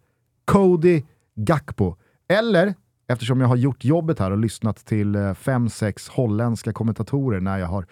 [0.45, 1.03] Cody
[1.35, 1.95] Gakpo.
[2.29, 2.73] Eller,
[3.11, 7.57] eftersom jag har gjort jobbet här och lyssnat till eh, fem, sex holländska kommentatorer när
[7.57, 7.85] jag har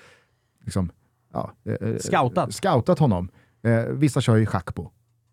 [0.65, 0.91] liksom,
[1.33, 2.53] ja, eh, eh, Scoutat.
[2.53, 3.29] scoutat honom.
[3.63, 4.89] Eh, vissa kör ju Gakpo.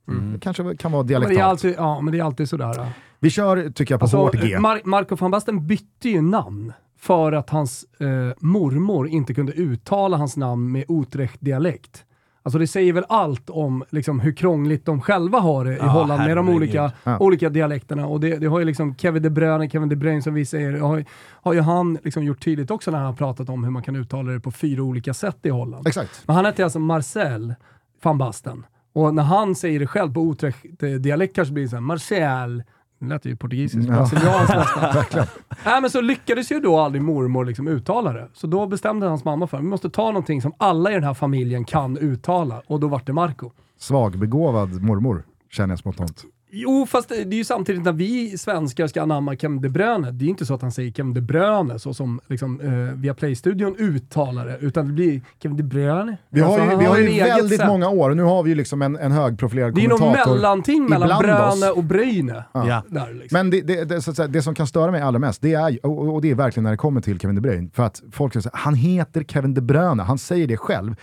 [0.09, 0.33] Mm.
[0.33, 1.51] Det kanske kan vara Men det är dialektalt.
[1.51, 2.89] alltid, ja, men det är alltid sådär.
[3.19, 4.57] Vi kör, tycker jag, på Alltså, hårt G.
[4.59, 8.07] Mar- Marco van Basten bytte ju namn för att hans eh,
[8.39, 12.05] mormor inte kunde uttala hans namn med Utrecht-dialekt.
[12.47, 15.85] Alltså det säger väl allt om liksom, hur krångligt de själva har det i Ja,
[15.87, 17.19] Holland med de olika, Ja.
[17.19, 18.07] olika dialekterna.
[18.07, 20.73] Och det, det har ju liksom Kevin De Bruyne, Kevin De Bruyne som vi säger,
[20.81, 21.05] har, ju-
[21.43, 23.97] har ju han liksom gjort tydligt också när han har pratat om hur man kan
[23.97, 25.89] uttala det på fyra olika sätt i Holland.
[25.89, 26.23] Exakt.
[26.27, 27.55] Men han heter alltså Marcel
[28.03, 28.67] van Basten.
[28.95, 32.63] Och när han säger det själv på Utrecht-dialekt kanske blir det såhär Marcel.
[32.99, 33.95] Det lät ju portugisiskt, Ja.
[33.97, 35.27] brasilianskt nästan.
[35.65, 38.29] Nej, men så lyckades ju då aldrig mormor liksom uttala det.
[38.33, 41.05] Så då bestämde hans mamma för att vi måste ta någonting som alla i den
[41.05, 42.63] här familjen kan uttala.
[42.67, 43.51] Och då vart det Marco.
[43.79, 46.25] Svagbegåvad mormor, känner jag spontant.
[46.59, 50.11] Jo, fast det det är ju samtidigt när vi svenskar ska anamma Kevin De Bruyne,
[50.11, 52.71] det är ju inte så att han säger Kevin De Bruyne så som liksom, eh,
[53.01, 56.17] via Play-studion uttalar det, utan det blir Kevin De Bruyne.
[56.31, 57.69] Vi har Alltså, ju, vi har en ju väldigt sätt.
[57.69, 59.99] många år, och nu har vi ju liksom en, en högprofilerad Det är ju något
[60.01, 60.35] kommentator.
[60.35, 61.77] mellanting mellan Bröne oss.
[61.77, 62.45] och Bröjne.
[62.53, 62.83] Ja.
[62.89, 63.29] Där, liksom.
[63.39, 65.55] Men det, det, det, så att säga, det som kan störa mig allra mest, det
[65.55, 68.03] är, och, och det är verkligen när det kommer till Kevin De Bruyne, för att
[68.13, 70.95] folk säger han heter Kevin De Bruyne, han säger det själv.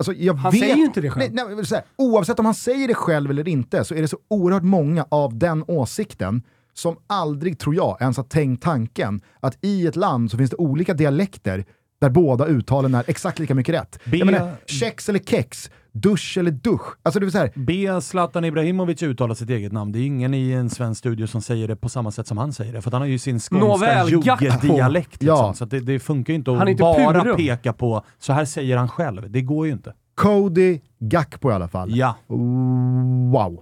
[0.00, 1.34] Alltså, jag Han vet, säger ju inte det själv.
[1.34, 4.18] Nej, nej, här, oavsett om han säger det själv eller inte, så är det så
[4.30, 6.42] oerhört många av den åsikten
[6.74, 10.56] som aldrig, tror jag, ens har tänkt tanken att i ett land så finns det
[10.56, 11.64] olika dialekter
[12.00, 13.98] där båda uttalen är exakt lika mycket rätt.
[14.04, 16.96] Jag menar, kex eller kex, dusch eller dusch.
[17.02, 19.92] Alltså det vill säga, Be Zlatan Ibrahimovic uttala sitt eget namn.
[19.92, 22.52] Det är ingen i en svensk studio som säger det på samma sätt som han
[22.52, 22.82] säger det.
[22.82, 25.12] För att han har ju sin skånska jugge-dialekt.
[25.12, 25.26] Liksom.
[25.28, 25.54] Ja.
[25.54, 27.36] Så att det, det funkar ju inte Han att inte bara purum.
[27.36, 29.30] peka på så här säger han själv.
[29.30, 29.94] Det går ju inte.
[30.14, 31.96] Cody Gakpo i alla fall.
[31.96, 32.14] Ja.
[32.28, 33.60] Wow.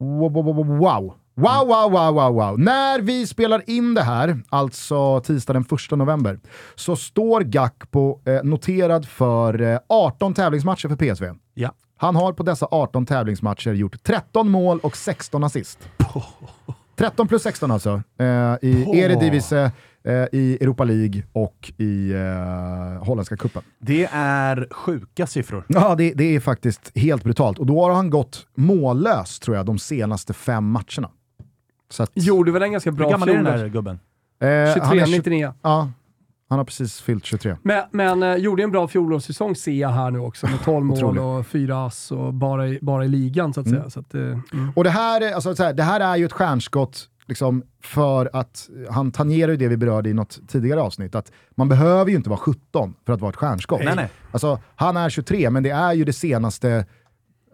[0.00, 1.14] Wow, wow, wow, wow.
[1.40, 2.58] Wow, wow, wow, wow, wow.
[2.58, 6.40] När vi spelar in det här, alltså tisdag den 1 november,
[6.74, 11.26] så står Gakpo eh, noterad för eh, 18 tävlingsmatcher för PSV.
[11.54, 11.72] Ja.
[11.96, 15.78] Han har på dessa 18 tävlingsmatcher gjort 13 mål och 16 assist.
[16.96, 18.02] 13 plus 16 alltså.
[18.18, 18.26] Eh,
[18.62, 18.98] I.
[18.98, 19.72] Eredivisie,
[20.04, 23.62] eh, i Europa League och i eh, Holländska cupen.
[23.78, 25.64] Det är sjuka siffror.
[25.68, 27.58] Ja, det, det är faktiskt helt brutalt.
[27.58, 31.10] Och då har han gått mållös, tror jag, de senaste fem matcherna.
[31.90, 34.00] Så att, Gjorde väl en ganska Hur bra gammal är den där gubben?
[34.42, 35.52] eh, han 23, är tju- 99.
[35.62, 35.90] Ja,
[36.48, 37.56] han har precis fyllt 23.
[37.62, 41.18] Men, men eh, gjorde en bra fjolårssäsong ser jag här nu också med 12 mål
[41.18, 43.90] och 4 ass och bara i, bara i ligan så att säga.
[43.90, 44.72] Så att, eh, mm.
[44.76, 48.30] Och det här, är- alltså, så här, det här är ju ett stjärnskott liksom, för
[48.32, 52.16] att han tangerar ju det vi berörde i något tidigare avsnitt, att man behöver ju
[52.16, 53.80] inte vara 17 för att vara ett stjärnskott.
[53.84, 54.08] Nej, nej.
[54.32, 56.86] Alltså, han är 23, men det är ju det senaste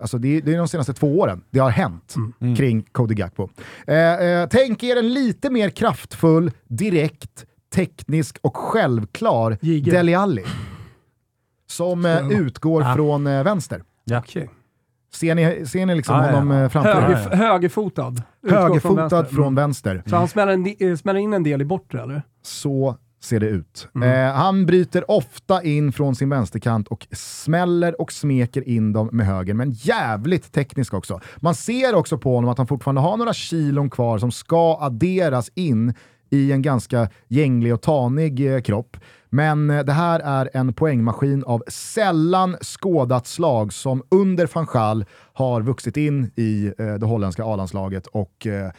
[0.01, 2.57] Alltså det, är, det är de senaste två åren det har hänt Mm.
[2.57, 3.49] kring Cody Gakpo.
[3.87, 9.93] Eh, eh, tänk er en lite mer kraftfull, direkt, teknisk och självklar Giger.
[9.93, 10.45] Dele Alli.
[11.71, 12.95] Som eh, utgår Ja.
[12.95, 13.83] från eh, vänster.
[14.05, 14.19] Ja.
[14.19, 14.51] Okej.
[15.13, 16.63] Ser ni, ser ni liksom Ja, ja, honom ja.
[16.65, 17.01] eh, framför er?
[17.15, 18.15] Höger, högerfotad.
[18.43, 19.25] Utgår Högerfotad vänster.
[19.25, 19.55] från Mm.
[19.55, 20.03] vänster.
[20.07, 22.23] Så han smäller, eh, smäller in en del i bortre eller?
[22.43, 23.89] Så ser det ut.
[23.95, 24.29] Mm.
[24.29, 29.27] Eh, han bryter ofta in från sin vänsterkant och smäller och smeker in dem med
[29.27, 31.21] höger, men jävligt teknisk också.
[31.37, 35.51] Man ser också på honom att han fortfarande har några kilon kvar som ska adderas
[35.55, 35.95] in
[36.31, 38.97] i en ganska gänglig och tanig eh, kropp.
[39.31, 45.05] Men eh, det här är en poängmaskin av sällan skådat slag som under van Gaal
[45.33, 48.71] har vuxit in i eh, det holländska A-landslaget och eh,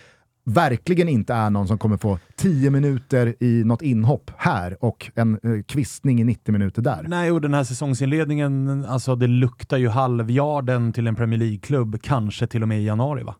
[0.47, 5.33] verkligen inte är någon som kommer få 10 minuter i något inhopp här och en
[5.33, 7.05] eh, kvistning i 90 minuter där.
[7.07, 12.47] Nej, och den här säsongsinledningen, alltså det luktar ju halvjarden till en Premier League-klubb, kanske
[12.47, 13.35] till och med i januari va?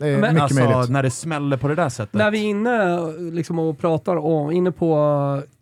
[0.00, 0.90] Det är Men mycket alltså, möjligt.
[0.90, 2.14] när det smäller på det där sättet.
[2.14, 4.96] När vi är inne liksom, och pratar om, inne på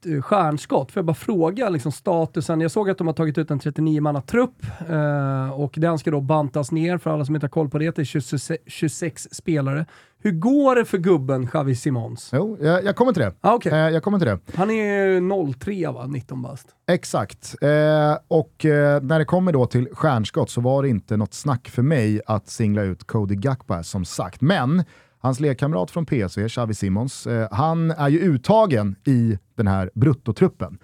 [0.07, 2.61] uh, stjärnskott, får jag bara fråga liksom, statusen.
[2.61, 6.73] Jag såg att de har tagit ut en 39-manna-trupp eh, och den ska då bantas
[6.73, 9.87] ner, för alla som inte har koll på det, till 26, 26 spelare.
[10.23, 12.31] Hur går det för gubben Xavi Simons?
[12.33, 13.33] Jo, jag, jag kommer till det.
[13.41, 13.73] Ah, okay.
[13.73, 14.39] Eh, jag kommer till det.
[14.55, 16.69] Han är 03 va, 19 bast.
[16.89, 17.55] Exakt.
[17.63, 21.69] Eh, och eh, när det kommer då till stjärnskott så var det inte något snack
[21.69, 24.41] för mig att singla ut Cody Gakpo här, som sagt.
[24.41, 24.85] Men
[25.21, 30.79] hans lekkamrat från PSV, Xavi Simons, eh, han är ju uttagen i den här bruttotruppen.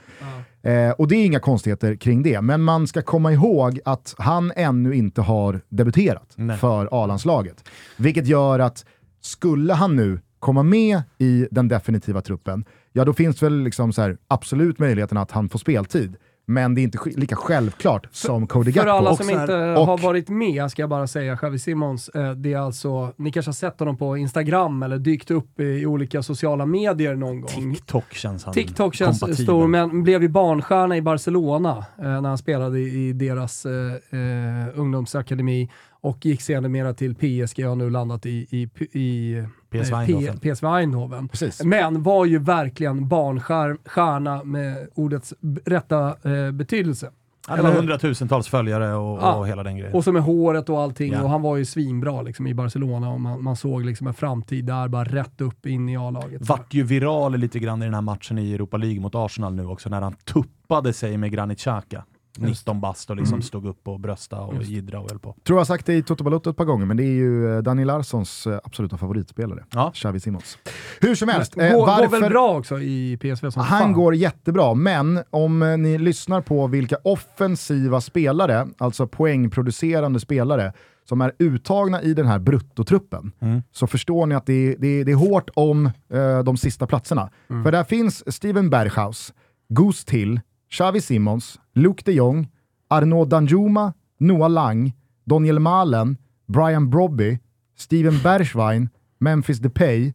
[0.62, 4.52] Eh, och det är inga konstigheter kring det, men man ska komma ihåg att han
[4.56, 6.56] ännu inte har debuterat Nej.
[6.56, 7.68] för A-landslaget.
[7.96, 8.84] Vilket gör att
[9.24, 14.02] skulle han nu komma med i den definitiva truppen, ja då finns väl liksom så
[14.02, 16.16] här, absolut möjligheten att han får speltid.
[16.46, 18.90] Men det är inte lika självklart som Cody För Gakpo.
[18.92, 22.30] alla Och som inte och- har varit med ska jag bara säga, Xavi Simons, eh,
[22.32, 26.22] det är alltså, ni kanske har sett honom på Instagram eller dykt upp i olika
[26.22, 27.74] sociala medier någon gång.
[27.74, 29.46] TikTok känns han TikTok känns kompatibel.
[29.46, 33.72] stor, men blev ju barnstjärna i Barcelona eh, när han spelade i, i deras eh,
[34.20, 35.70] eh, ungdomsakademi
[36.04, 38.62] och gick sedermera till PSG och har nu landat i, i,
[39.00, 40.38] i PSV eh, Eindhoven.
[40.40, 41.28] PSV Eindhoven.
[41.64, 47.10] Men var ju verkligen barnstjärna med ordets rätta eh, betydelse.
[47.46, 49.34] Han Eller- hundratusentals följare och, Ja.
[49.34, 49.94] och hela den grejen.
[49.94, 51.12] Och så med håret och allting.
[51.12, 51.22] Ja.
[51.22, 54.64] Och han var ju svinbra liksom, i Barcelona och man, man såg liksom en framtid
[54.64, 56.48] där, bara rätt upp in i A-laget.
[56.48, 59.66] Vart ju viral lite grann i den här matchen i Europa League mot Arsenal nu
[59.66, 62.04] också, när han tuppade sig med Granit Xhaka.
[62.38, 65.36] 19 bast och liksom stod upp och brösta och jiddra och höll på.
[65.46, 67.56] Tror jag har sagt det i Toto Balotto ett par gånger, men det är ju
[67.56, 69.64] eh, Daniel Larssons eh, absoluta favoritspelare.
[69.70, 69.90] Ja.
[69.94, 70.58] Xavi Simons.
[71.00, 72.20] Hur som helst, går, eh, går varför...
[72.20, 73.92] väl bra också i PSV som Han fan.
[73.92, 80.72] går jättebra, men om eh, ni lyssnar på vilka offensiva spelare, alltså poängproducerande spelare,
[81.08, 83.62] som är uttagna i den här bruttotruppen, Mm.
[83.72, 86.86] så förstår ni att det är, det är, det är hårt om eh, de sista
[86.86, 87.30] platserna.
[87.48, 89.32] För där finns Steven Berghaus,
[89.68, 90.40] Goose Till,
[90.74, 92.48] Xavi Simons, Luke de Jong,
[92.88, 94.92] Arnaud Danjuma, Noah Lang,
[95.24, 97.38] Daniel Malen, Brian Brobby,
[97.76, 98.88] Steven Bergwijn,
[99.20, 100.14] Memphis Depay,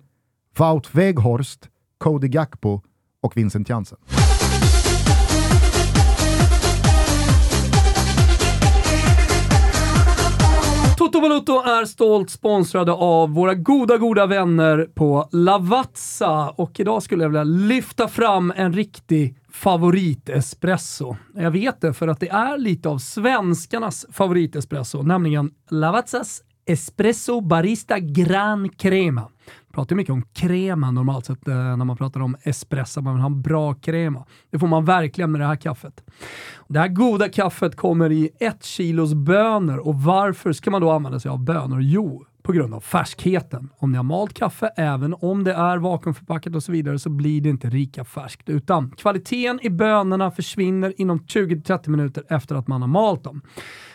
[0.58, 2.82] Wout Weghorst, Cody Gakpo
[3.22, 3.98] och Vincent Jansen.
[10.98, 16.50] Toto Balotto är stolt sponsrade av våra goda, goda vänner på Lavazza.
[16.50, 21.16] Och idag skulle jag vilja lyfta fram en riktig favoritespresso.
[21.36, 28.00] Jag vet det för att det är lite av svenskarnas favoritespresso, nämligen Lavazzas Espresso Barista
[28.00, 29.22] Gran Crema.
[29.22, 33.02] Man pratar mycket om crema normalt sett eh, när man pratar om espresso.
[33.02, 34.26] Man vill ha en bra crema.
[34.50, 36.04] Det får man verkligen med det här kaffet.
[36.68, 41.20] Det här goda kaffet kommer i ett kilos bönor och varför ska man då använda
[41.20, 41.82] sig av bönor?
[41.82, 43.70] Jo, på grund av färskheten.
[43.78, 47.42] Om ni har malt kaffe, även om det är vakuumförpackat och så vidare, så blir
[47.42, 48.50] det inte lika färskt.
[48.50, 53.42] Utan kvaliteten i bönorna försvinner inom 20-30 minuter efter att man har malt dem.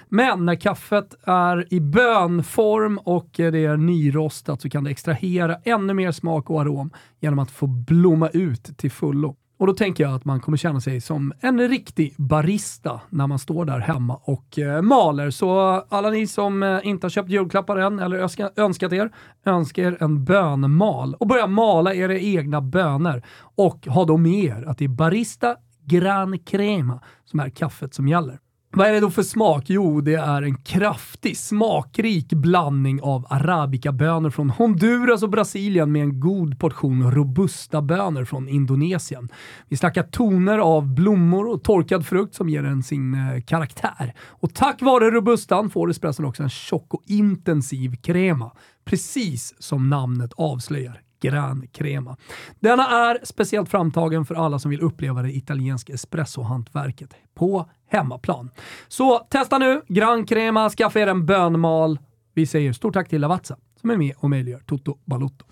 [0.09, 5.95] Men när kaffet är i bönform och det är nyrostat så kan det extrahera ännu
[5.95, 9.37] mer smak och arom genom att få blomma ut till fullo.
[9.57, 13.39] Och då tänker jag att man kommer känna sig som en riktig barista när man
[13.39, 15.31] står där hemma och eh, maler.
[15.31, 19.11] Så alla ni som eh, inte har köpt julklappar än eller önska, önskat er,
[19.45, 23.23] önskar er en bönmal och börja mala era egna bönor.
[23.39, 28.09] Och ha då med er att det är Barista Gran Crema som är kaffet som
[28.09, 28.39] gäller.
[28.77, 29.65] Vad är det då för smak?
[29.67, 36.21] Jo, det är en kraftig, smakrik blandning av arabica-bönor från Honduras och Brasilien med en
[36.21, 39.29] god portion robusta bönor från Indonesien.
[39.69, 44.15] Vi snackar toner av blommor och torkad frukt som ger den sin eh, karaktär.
[44.29, 48.53] Och tack vare robustan får espresson också en tjock och intensiv krema.
[48.85, 51.04] Precis som namnet avslöjar.
[51.25, 52.17] Gran Crema.
[52.61, 58.51] Denna är speciellt framtagen för alla som vill uppleva det italienska espressohantverket på hemmaplan.
[58.89, 61.99] Så testa nu Gran Crema, skaffa er en bönmal.
[62.35, 65.45] Vi säger stort tack till Lavazza som är med och möjliggör Toto Balotto.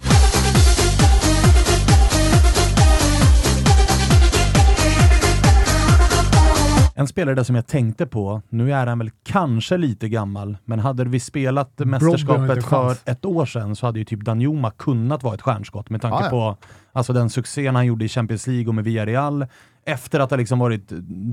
[6.95, 10.79] En spelare där som jag tänkte på, nu är han väl kanske lite gammal, men
[10.79, 15.35] hade vi spelat mästerskapet för ett år sedan så hade ju typ Danjuma kunnat vara
[15.35, 16.31] ett stjärnskott med tanke Ja, ja.
[16.31, 16.57] på
[16.93, 19.47] alltså den succén han gjorde i Champions League och med Villarreal.
[19.85, 20.89] Efter att ha liksom varit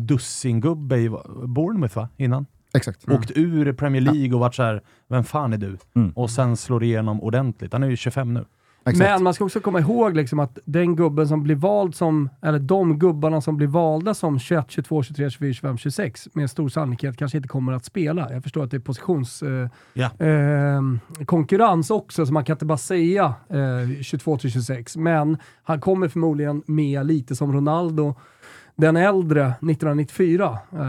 [0.08, 1.10] dussingubbe i
[1.48, 2.10] Bournemouth va?
[2.18, 2.46] innan.
[2.74, 3.10] Exakt.
[3.10, 5.78] Åkt ur Premier League och varit så här, vem fan är du?
[5.96, 6.12] Mm.
[6.12, 7.74] Och sen slår igenom ordentligt.
[7.74, 8.46] Han är ju 25 nu.
[8.86, 9.00] Exakt.
[9.00, 12.60] Men man ska också komma ihåg liksom att den gubben som blir vald som, eller
[12.60, 17.18] de gubbarna som blir valda som 21, 22, 23, 24, 25, 26 med stor sannolikhet
[17.18, 18.34] kanske inte kommer att spela.
[18.34, 23.34] Jag förstår att det är positionskonkurrens eh, konkurrens också, så man kan inte bara säga
[23.50, 24.98] eh, 22 till 26.
[24.98, 28.16] Men han kommer förmodligen med lite som Ronaldo,
[28.76, 30.58] den äldre 1994.
[30.72, 30.80] Eh,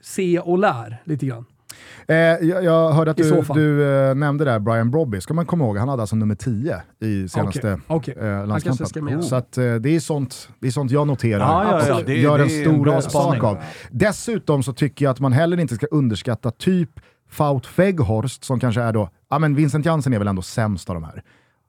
[0.00, 1.44] se och lär lite grann.
[2.08, 5.64] Eh, jag, jag hörde att du, du eh, nämnde där Brian Brobby, ska man komma
[5.64, 8.28] ihåg, han hade alltså nummer 10 i senaste Okej, okej.
[8.28, 9.22] eh, landskampen.
[9.22, 11.94] Så att, eh, det, är sånt, det är sånt jag noterar Ja, ja, ja.
[11.98, 13.58] och Det- gör det en stor sak av.
[13.90, 16.90] Dessutom så tycker jag att man heller inte ska underskatta typ
[17.30, 20.94] Faut Weghorst som kanske är då, ja men Vincent Jansen är väl ändå sämst av
[20.94, 21.22] de här.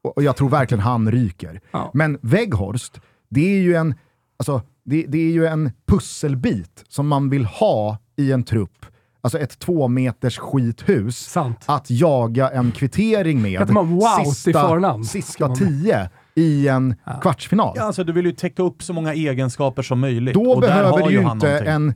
[0.04, 1.62] Och, och jag tror verkligen han ryker.
[1.72, 1.91] Ja.
[1.93, 3.95] Men Weghorst, det är ju en,
[4.39, 8.86] alltså, det, det är ju en pusselbit som man vill ha i en trupp.
[9.21, 11.63] Alltså ett två meters skithus Sant.
[11.65, 15.03] att jaga en kvittering med man wow sista, förnamn?
[15.03, 17.73] sista tio i en kvartsfinal.
[17.75, 20.34] Ja, alltså, du vill ju täcka upp så många egenskaper som möjligt.
[20.34, 21.67] Då behöver du ju inte någonting.
[21.67, 21.93] en,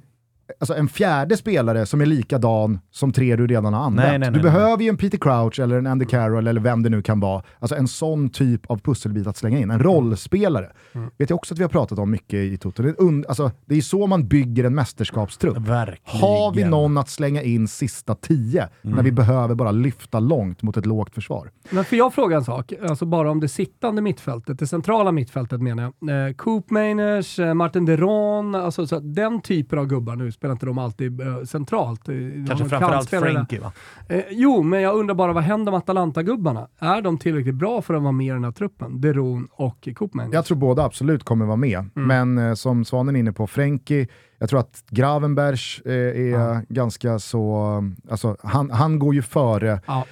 [0.59, 3.95] alltså en fjärde spelare som är likadan som tre du redan har använt.
[4.09, 4.43] Nej, nej, nej, du nej.
[4.53, 7.43] behöver ju en Peter Crouch eller en Andy Carroll eller vem det nu kan vara.
[7.59, 9.71] Alltså en sån typ av pusselbit att slänga in.
[9.71, 10.71] En rollspelare.
[10.95, 11.09] Mm.
[11.17, 12.83] Vet jag också att vi har pratat om mycket i Toto.
[12.83, 15.57] Det är, und- alltså, det är så man bygger en mästerskapstrupp.
[15.57, 16.21] Verkligen.
[16.21, 18.95] Har vi någon att slänga in sista tio Mm.
[18.95, 21.51] när vi behöver bara lyfta långt mot ett lågt försvar?
[21.69, 22.73] Men får jag fråga en sak?
[22.89, 26.27] Alltså bara om det sittande mittfältet, det centrala mittfältet menar jag.
[26.27, 30.77] Eh, Coop Mainers, eh, Martin Deron, alltså den typen av gubbar nu spelar inte de
[30.77, 32.05] alltid uh, centralt.
[32.47, 33.71] Kanske framförallt Frenkie va?
[34.11, 36.67] Uh, jo, men jag undrar bara vad händer med Atalanta-gubbarna?
[36.79, 39.01] Är de tillräckligt bra för att vara med i den här truppen?
[39.01, 40.31] Deron och Koopman?
[40.31, 42.07] Jag tror båda absolut kommer vara med, mm.
[42.07, 46.61] men uh, som Svanen är inne på, Frenkie, jag tror att Gravenbergs är ja.
[46.69, 50.05] ganska så, alltså han, han går ju före ja.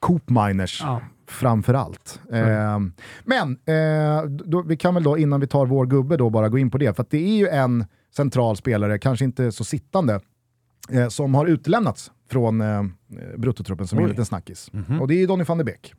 [0.00, 0.80] Coopminers.
[0.82, 2.20] Ja framförallt.
[2.32, 2.78] Eh,
[3.24, 6.58] men eh, då, vi kan väl då, innan vi tar vår gubbe, då bara gå
[6.58, 6.96] in på det.
[6.96, 10.20] För det är ju en central spelare, kanske inte så sittande,
[10.90, 12.82] eh, som har utelämnats från eh,
[13.36, 14.02] bruttotruppen som Oj.
[14.02, 14.70] är en liten snackis.
[14.72, 14.98] Mm -hmm.
[14.98, 15.94] Och det är Donny van de Beek.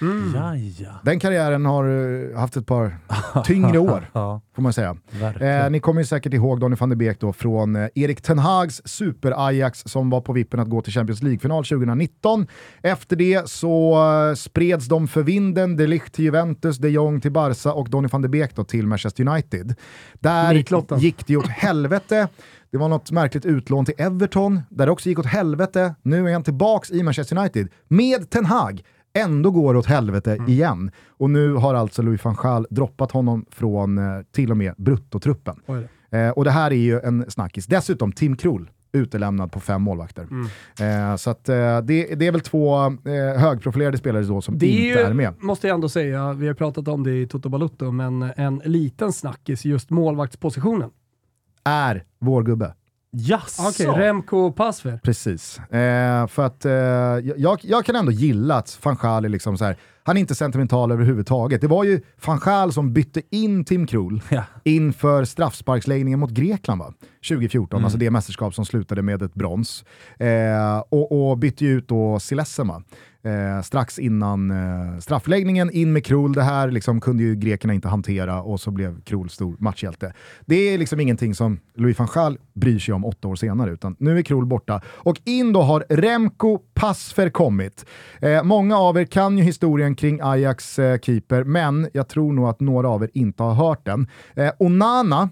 [0.00, 0.32] Mm.
[0.34, 1.00] Ja, ja.
[1.02, 2.98] Den karriären har uh, haft ett par
[3.44, 4.40] tyngre år, ja.
[4.54, 4.96] får man säga.
[5.40, 8.38] Eh, ni kommer ju säkert ihåg Donny van de Beek då från eh, Erik Ten
[8.38, 12.46] Hags super-Ajax som var på vippen att gå till Champions League-final 2019.
[12.82, 17.32] Efter det så uh, spreds de för vinden, de Ligt till Juventus, de Jong till
[17.32, 19.74] Barca och Donny van de Beek då till Manchester United.
[20.14, 20.54] Där
[20.98, 22.28] gick det åt helvete.
[22.70, 25.94] Det var något märkligt utlån till Everton, där det också gick åt helvete.
[26.02, 28.82] Nu är han tillbaks i Manchester United med Ten Hag
[29.14, 30.48] ändå går åt helvete mm.
[30.48, 30.90] igen.
[31.08, 35.60] Och nu har alltså Louis van Gaal droppat honom från eh, till och med bruttotruppen.
[36.10, 37.66] Eh, och det här är ju en snackis.
[37.66, 40.28] Dessutom Tim Krul utelämnad på fem målvakter.
[40.30, 41.10] Mm.
[41.10, 44.66] Eh, så att, eh, det, det, är väl två eh, högprofilerade spelare då som det
[44.66, 45.34] inte är, är med.
[45.38, 49.12] måste jag ändå säga, vi har pratat om det i Toto Balutto, men en liten
[49.12, 50.90] snackis, just målvaktspositionen.
[51.64, 52.74] Är vår gubbe.
[53.16, 53.62] Jaså?
[53.62, 55.00] Okej, okay, Remco Pasver.
[55.02, 55.58] Precis.
[55.58, 56.72] Eh, för att eh,
[57.36, 60.34] jag, jag kan ändå gilla att van Gaal är liksom så här, han är inte
[60.34, 61.60] sentimental överhuvudtaget.
[61.60, 64.44] Det var ju van Gaal som bytte in Tim Krul ja.
[64.64, 66.92] inför straffsparksläggningen mot Grekland va?
[67.28, 67.84] 2014, mm.
[67.84, 69.84] alltså det mästerskap som slutade med ett brons.
[70.18, 72.82] Eh, och, och, bytte ju ut då Silesema
[73.24, 75.70] eh, strax innan eh, straffläggningen.
[75.70, 79.30] In med Krul, det här liksom kunde ju grekerna inte hantera och så blev Krul
[79.30, 80.12] stor matchhjälte.
[80.46, 83.96] Det är liksom ingenting som Louis van Gaal bryr sig om åtta år senare, utan
[83.98, 84.80] nu är Krul borta.
[84.86, 87.86] Och in då har Remco Pasfer kommit.
[88.20, 92.48] Eh, många av er kan ju historien kring Ajax eh, keeper, men jag tror nog
[92.48, 94.08] att några av er inte har hört den.
[94.34, 95.28] Eh, Onana,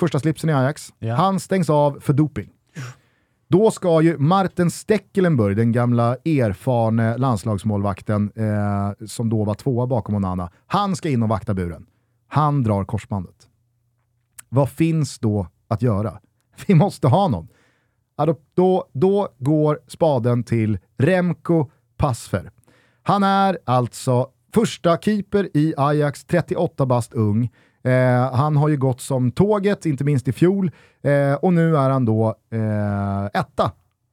[0.00, 1.14] första slipsen i Ajax, ja.
[1.14, 2.50] han stängs av för doping.
[3.50, 10.14] Då ska ju Martin Stekelenburg, den gamla erfarne landslagsmålvakten eh, som då var tvåa bakom
[10.14, 11.86] Onana, han ska in och vakta buren.
[12.28, 13.48] Han drar korsbandet.
[14.48, 16.20] Vad finns då att göra?
[16.66, 17.48] Vi måste ha någon.
[18.16, 22.50] Då, då, då går spaden till Remco Passfer.
[23.02, 27.50] Han är alltså första keeper i Ajax, 38 bast ung.
[27.88, 30.70] Eh, han har ju gått som tåget, inte minst i fjol,
[31.02, 33.72] eh, och nu är han då eh, etta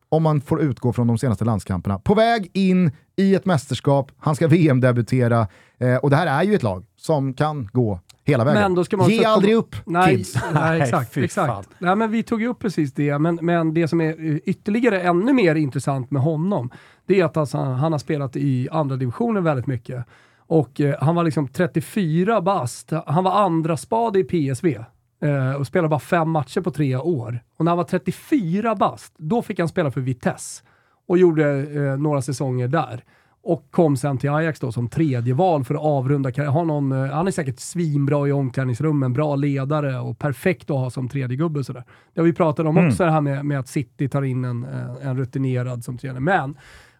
[0.09, 1.99] om man får utgå från de senaste landskamperna.
[1.99, 6.55] På väg in i ett mästerskap, han ska VM-debutera eh, och det här är ju
[6.55, 8.61] ett lag som kan gå hela vägen.
[8.61, 10.37] Men då ska man Ge aldrig upp, nej, kids!
[10.53, 11.17] Nej, exakt.
[11.17, 11.69] exakt.
[11.79, 15.33] Nej, men vi tog ju upp precis det, men, men det som är ytterligare ännu
[15.33, 16.69] mer intressant med honom,
[17.05, 20.05] det är att alltså, han har spelat i andra divisionen väldigt mycket.
[20.47, 22.91] Och eh, han var liksom 34 bast.
[23.05, 24.77] Han var andra spade i PSV
[25.21, 27.39] eh, och spelade bara fem matcher på tre år.
[27.57, 30.63] Och när han var 34 bast, då fick han spela för Vitesse
[31.07, 33.03] och gjorde eh, några säsonger där.
[33.47, 36.91] Och kom sen till Ajax då som tredje val för att avrunda karriären.
[36.91, 41.37] Eh, han är säkert svinbra i omklädningsrummen, bra ledare och perfekt att ha som tredje
[41.37, 41.83] gubbe sådär.
[42.13, 42.87] Det har vi pratat om mm.
[42.87, 46.19] också, det här med, med, att City tar in en, eh, en rutinerad som tränare.
[46.19, 46.57] Men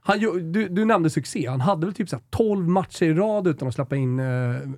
[0.08, 0.20] han,
[0.52, 1.48] du, du nämnde succé.
[1.48, 4.26] Han hade väl typ så 12 matcher i rad utan att släppa in eh,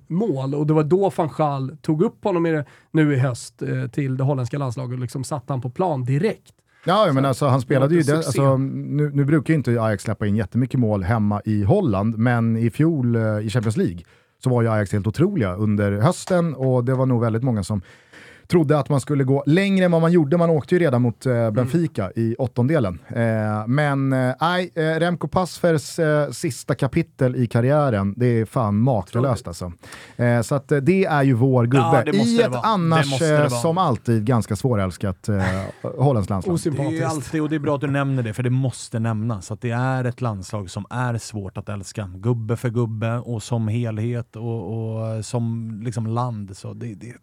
[0.06, 3.86] mål och det var då van Gaal tog upp honom i, nu i höst eh,
[3.86, 6.52] till det holländska landslaget och liksom satte han på plan direkt.
[6.84, 10.02] Ja, så, men alltså, han spelade ju, det, alltså, nu, nu brukar ju inte Ajax
[10.02, 14.00] släppa in jättemycket mål hemma i Holland, men i fjol eh, i Champions League
[14.44, 17.82] så var ju Ajax helt otroliga under hösten och det var nog väldigt många som
[18.50, 20.36] trodde att man skulle gå längre än vad man gjorde.
[20.36, 21.54] Man åkte ju redan mot eh, mm.
[21.54, 22.12] Benfica mm.
[22.16, 22.98] i åttondelen.
[23.08, 28.78] Eh, men eh, nej, eh, Remco Passfers eh, sista kapitel i karriären, det är fan
[28.78, 29.72] makalöst alltså.
[30.16, 32.02] Eh, så att, det är ju vår gubbe.
[32.06, 33.22] Ja, I ett annars,
[33.62, 35.42] som alltid, ganska svårälskat eh,
[35.82, 36.58] holländskt landslag.
[36.76, 39.50] Det är alltid, och det är bra att du nämner det, för det måste nämnas
[39.50, 42.10] att det är ett landslag som är svårt att älska.
[42.14, 46.56] Gubbe för gubbe och som helhet och, och som liksom land.
[46.56, 47.14] Så det, det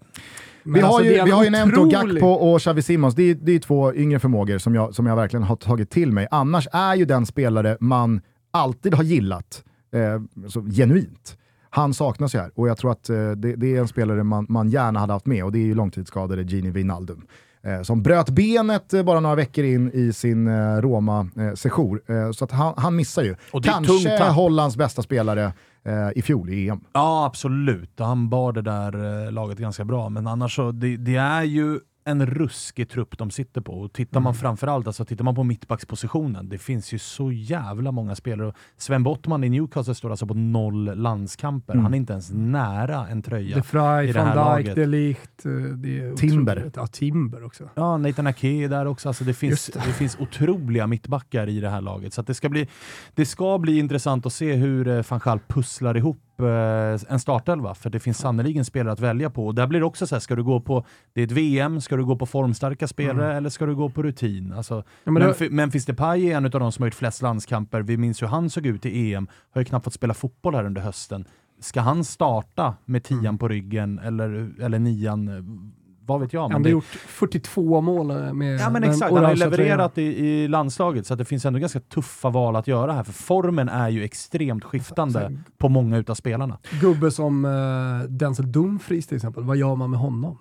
[0.65, 3.35] vi har, alltså, ju, vi har ju nämnt då Gakpo och Xavi Simons, det är,
[3.35, 6.27] det är två yngre förmågor som jag, som jag verkligen har tagit till mig.
[6.31, 9.63] Annars är ju den spelare man alltid har gillat,
[9.93, 11.37] eh, så genuint.
[11.69, 14.45] Han saknas ju här och jag tror att eh, det, det, är en spelare man,
[14.49, 17.25] man gärna hade haft med och det är ju långtidsskadade Gini Wijnaldum.
[17.63, 22.01] Eh, som bröt benet eh, bara några veckor in i sin eh, Roma-sejour.
[22.07, 23.35] Eh, så att han, han missar ju.
[23.63, 25.53] Kanske Hollands bästa spelare
[25.85, 26.79] eh, i fjol i EM.
[26.93, 27.99] Ja, absolut.
[27.99, 31.79] Han bar det där eh, laget ganska bra, men annars så, det, det är ju
[32.07, 33.71] en ruskig trupp de sitter på.
[33.73, 34.39] Och tittar man Mm.
[34.39, 38.53] framförallt, alltså tittar man på mittbackspositionen, det finns ju så jävla många spelare.
[38.77, 41.73] Sven Bottman i Newcastle står alltså på noll landskamper.
[41.73, 41.83] Mm.
[41.83, 43.55] Han är inte ens nära en tröja.
[43.55, 44.75] De Vrij, i det här van Dijk, laget.
[44.75, 45.45] De Ligt.
[45.45, 46.55] eh, Det är Timber.
[46.57, 46.75] otroligt.
[46.77, 47.69] Ja, Timber också.
[47.75, 49.09] Ja, Nathan Ake är där också.
[49.09, 49.79] Alltså det, finns, Just det.
[49.85, 49.93] det.
[49.93, 52.13] finns otroliga mittbackar i det här laget.
[52.13, 52.67] Så att det, ska bli,
[53.15, 57.73] det ska bli intressant att se hur eh, van Gaal pusslar ihop eh, en startelva.
[57.75, 59.47] För det finns sannoliken spelare att välja på.
[59.47, 61.81] Och där blir det också så här, ska du gå på, det är ett VM,
[61.81, 64.53] ska du gå på formstarka spelare eller ska du gå på rutin?
[64.53, 67.21] Alltså, Ja, men det- Memf- Memphis Depay är en av de som har gjort flest
[67.21, 67.81] landskamper.
[67.81, 69.27] Vi minns hur han såg ut i EM.
[69.53, 71.25] Har ju knappt fått spela fotboll här under hösten.
[71.59, 75.71] Ska han starta med tian på ryggen eller, eller nian?
[76.07, 76.49] Vad vet jag.
[76.49, 80.01] Han har gjort 42 mål eh, med Ja men exakt, han har ju levererat i,
[80.03, 83.03] i landslaget så att det finns ändå ganska tuffa val att göra här.
[83.03, 86.57] För formen är ju extremt skiftande Så- på många utav spelarna.
[86.81, 90.37] Gubbe som uh, Denzel Dumfries till exempel, vad gör man med honom?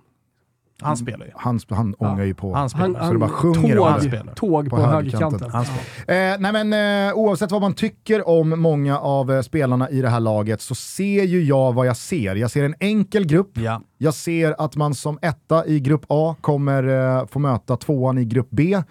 [0.82, 1.32] Han spelar ju.
[1.36, 2.54] Han, han ångar ju på.
[2.54, 2.98] Han spelar.
[3.00, 4.34] Han, Så det bara sjunger tåg, om han spelar.
[4.34, 5.40] tåg på, På högerkanten.
[5.40, 5.50] högerkanten.
[5.50, 6.32] Han spelar.
[6.32, 10.08] Eh, nej men, eh, oavsett vad man tycker om många av eh, spelarna i det
[10.08, 12.34] här laget så ser ju jag vad jag ser.
[12.34, 13.50] Jag ser en enkel grupp.
[13.58, 13.80] Ja.
[13.98, 18.24] Jag ser att man som etta i grupp A kommer eh, få möta tvåan i
[18.24, 18.82] grupp B.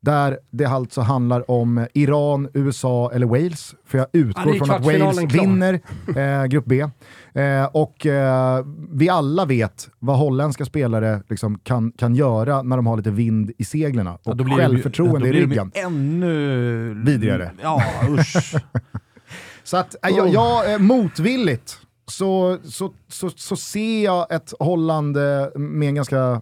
[0.00, 3.74] Där det alltså handlar om Iran, USA eller Wales.
[3.86, 5.26] För jag Ja, utgår från att Wales klar.
[5.40, 5.80] vinner
[6.16, 6.80] eh, grupp B.
[7.34, 12.86] Eh, och eh, vi alla vet vad holländska spelare liksom kan, kan göra när de
[12.86, 15.38] har lite vind i seglen och Ja, då blir de självförtroende då i blir de
[15.46, 15.70] ju ryggen.
[15.74, 16.94] Ännu...
[17.04, 17.50] Vidrigare.
[17.62, 18.54] Ja, usch.
[19.64, 25.16] Så att, äh, jag, jag eh, motvilligt så, så, så, så ser jag ett Holland
[25.16, 25.22] eh,
[25.58, 26.40] med en ganska eh,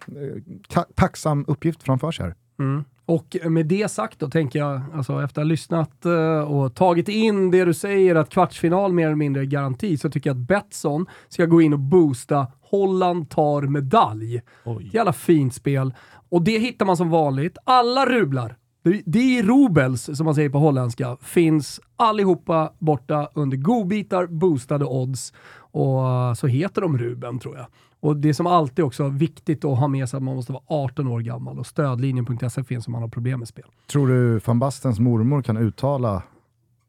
[0.68, 2.34] ta- tacksam uppgift framför sig här.
[2.60, 2.84] Mm.
[3.06, 7.08] Och med det sagt då tänker jag, alltså efter att ha lyssnat eh, och tagit
[7.08, 10.46] in det du säger att kvartsfinal mer eller mindre är garanti, så tycker jag att
[10.48, 14.40] Betsson ska gå in och boosta Holland tar medalj.
[14.64, 14.90] Oj.
[14.92, 15.94] Jävla fint spel.
[16.28, 17.58] Och det hittar man som vanligt.
[17.64, 18.56] Alla rublar,
[19.04, 25.32] det- är rubels som man säger på holländska, finns allihopa borta under godbitar, boostade odds.
[25.58, 27.66] Och eh, så heter de Ruben tror jag.
[28.06, 30.62] Och det är som alltid också viktigt att ha med sig att man måste vara
[30.66, 33.64] 18 år gammal och stödlinjen.se finns om man har problem med spel.
[33.86, 36.22] Tror du van Bastens mormor kan uttala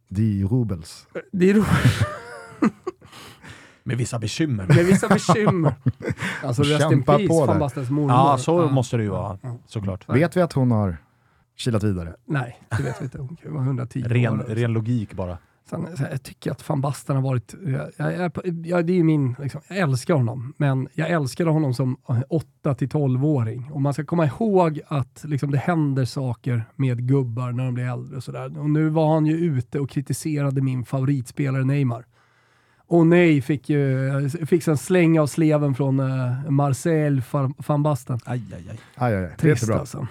[0.09, 1.07] Die Rubels?
[1.31, 1.67] Det är roligt
[3.83, 4.65] Med vissa bekymmer.
[4.67, 5.73] med vissa bekymmer.
[6.43, 8.11] Alltså rest in peace på van Bastens mormor.
[8.11, 8.71] Ja, så Ja.
[8.71, 9.37] måste det ju vara.
[9.65, 10.09] Såklart.
[10.09, 10.97] Vet vi att hon har
[11.55, 12.15] kilat vidare?
[12.25, 13.17] Nej, det vet vi inte.
[13.21, 14.45] Hon kan vara 110 Ren, år.
[14.47, 15.37] ren logik bara.
[15.69, 18.31] Sen, här, jag tycker att van Basten har varit, jag, jag,
[18.65, 21.97] jag, det är min, liksom, jag älskar honom, men jag älskade honom som
[22.63, 23.71] 8-12-åring.
[23.71, 27.85] Och man ska komma ihåg att liksom, det händer saker med gubbar när de blir
[27.85, 28.59] äldre och sådär.
[28.59, 32.05] Och nu var han ju ute och kritiserade min favoritspelare Neymar.
[32.89, 37.21] Och nej, fick ju fick en släng av sleven från uh, Marcel
[37.67, 38.19] van- Basten.
[38.25, 38.79] Aj, aj, aj.
[38.95, 39.29] Aj, aj, aj.
[39.29, 40.07] Det Trist alltså.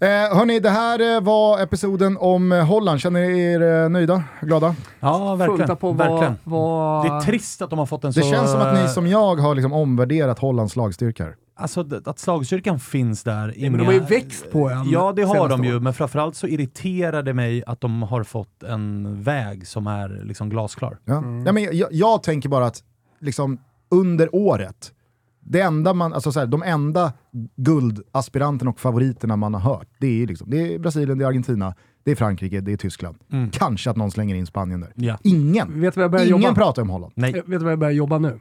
[0.00, 3.00] Eh, hörni, det här eh, var episoden om eh, Holland.
[3.00, 4.22] Känner ni er eh, nöjda?
[4.40, 4.74] Glada?
[5.00, 5.76] Ja, verkligen.
[5.80, 6.36] Vad, verkligen.
[6.44, 7.04] vad...
[7.04, 8.30] Det är trist att de har fått en Det så...
[8.30, 11.36] känns som att ni eh, som jag har liksom omvärderat Hollands slagstyrkor.
[11.56, 13.54] Alltså att slagstyrkan finns där.
[13.56, 15.82] Ja, men de har ju växt på en Ja, det har de ju, åren.
[15.82, 20.50] men framförallt så irriterar det mig att de har fått en väg som är liksom
[20.50, 20.98] glasklar.
[21.04, 21.14] Ja.
[21.46, 22.82] Ja, men jag, jag tänker bara att
[23.20, 23.58] liksom,
[23.90, 24.92] under året,
[25.40, 27.12] det enda man, alltså så här, de enda
[27.56, 31.74] guldaspiranterna och favoriterna man har hört, det är, liksom, det är Brasilien, det är Argentina,
[32.04, 33.16] det är Frankrike, det är Tyskland.
[33.52, 34.92] Kanske att någon slänger in Spanien där.
[34.94, 35.18] Ja.
[35.22, 36.54] Ingen, jag ingen jobba?
[36.54, 37.12] pratar om Holland.
[37.16, 37.32] Nej.
[37.32, 38.40] Vet du vad jag börjar jobba nu?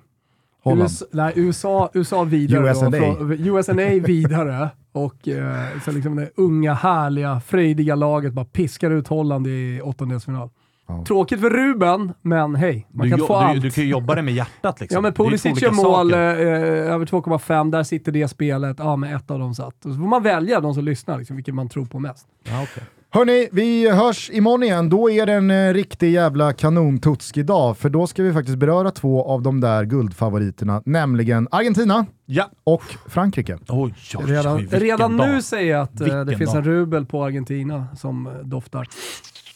[0.63, 0.81] Holland.
[0.81, 2.67] USA, nej, USA, USA vidare.
[2.69, 2.89] USA.
[2.89, 4.69] Då, från, USA vidare.
[4.91, 10.49] Och eh, så liksom det unga, härliga, frejdiga laget bara piskar ut Holland i åttondelsfinal.
[10.87, 11.03] Ja.
[11.07, 13.61] Tråkigt för Ruben, men hej, man Du, kan jo- få du, allt.
[13.61, 14.95] du kan ju jobba det med hjärtat liksom.
[14.95, 18.79] ja men Pulisic två gör mål, eh, över 2,5, där sitter det spelet.
[18.79, 19.85] Ja, men ett av dem satt.
[19.85, 22.27] Och så får man välja de som lyssnar, liksom, vilken man tror på mest.
[22.43, 22.83] Ja, okej.
[23.13, 24.89] Hörni, vi hörs imorgon igen.
[24.89, 28.91] Då är det en eh, riktig jävla kanontutsk dag, för då ska vi faktiskt beröra
[28.91, 32.49] två av de där guldfavoriterna, nämligen Argentina Ja.
[32.63, 33.57] och Frankrike.
[33.69, 35.29] Oj, oj, oj, Redan, vilken redan dag.
[35.29, 36.57] nu säger jag att eh, det finns dag.
[36.57, 38.87] en rubel på Argentina som eh, doftar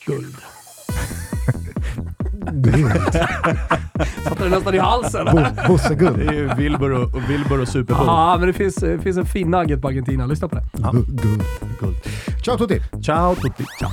[0.06, 0.36] guld.
[4.24, 5.26] Satte det nästan i halsen.
[5.32, 6.18] Bo- Bosse Guld.
[6.18, 8.06] Det är ju Wilbur och, och, Wilbur och Super Bowl.
[8.08, 10.26] Ja, men det finns, det finns en fin nugget på Argentina.
[10.26, 10.64] Lyssna på det.
[10.72, 10.92] Ja.
[10.92, 11.44] Guld.
[11.80, 11.96] Guld.
[12.46, 12.82] Ciao tutti!
[13.04, 13.64] Ciao tutti.
[13.80, 13.90] Ciao.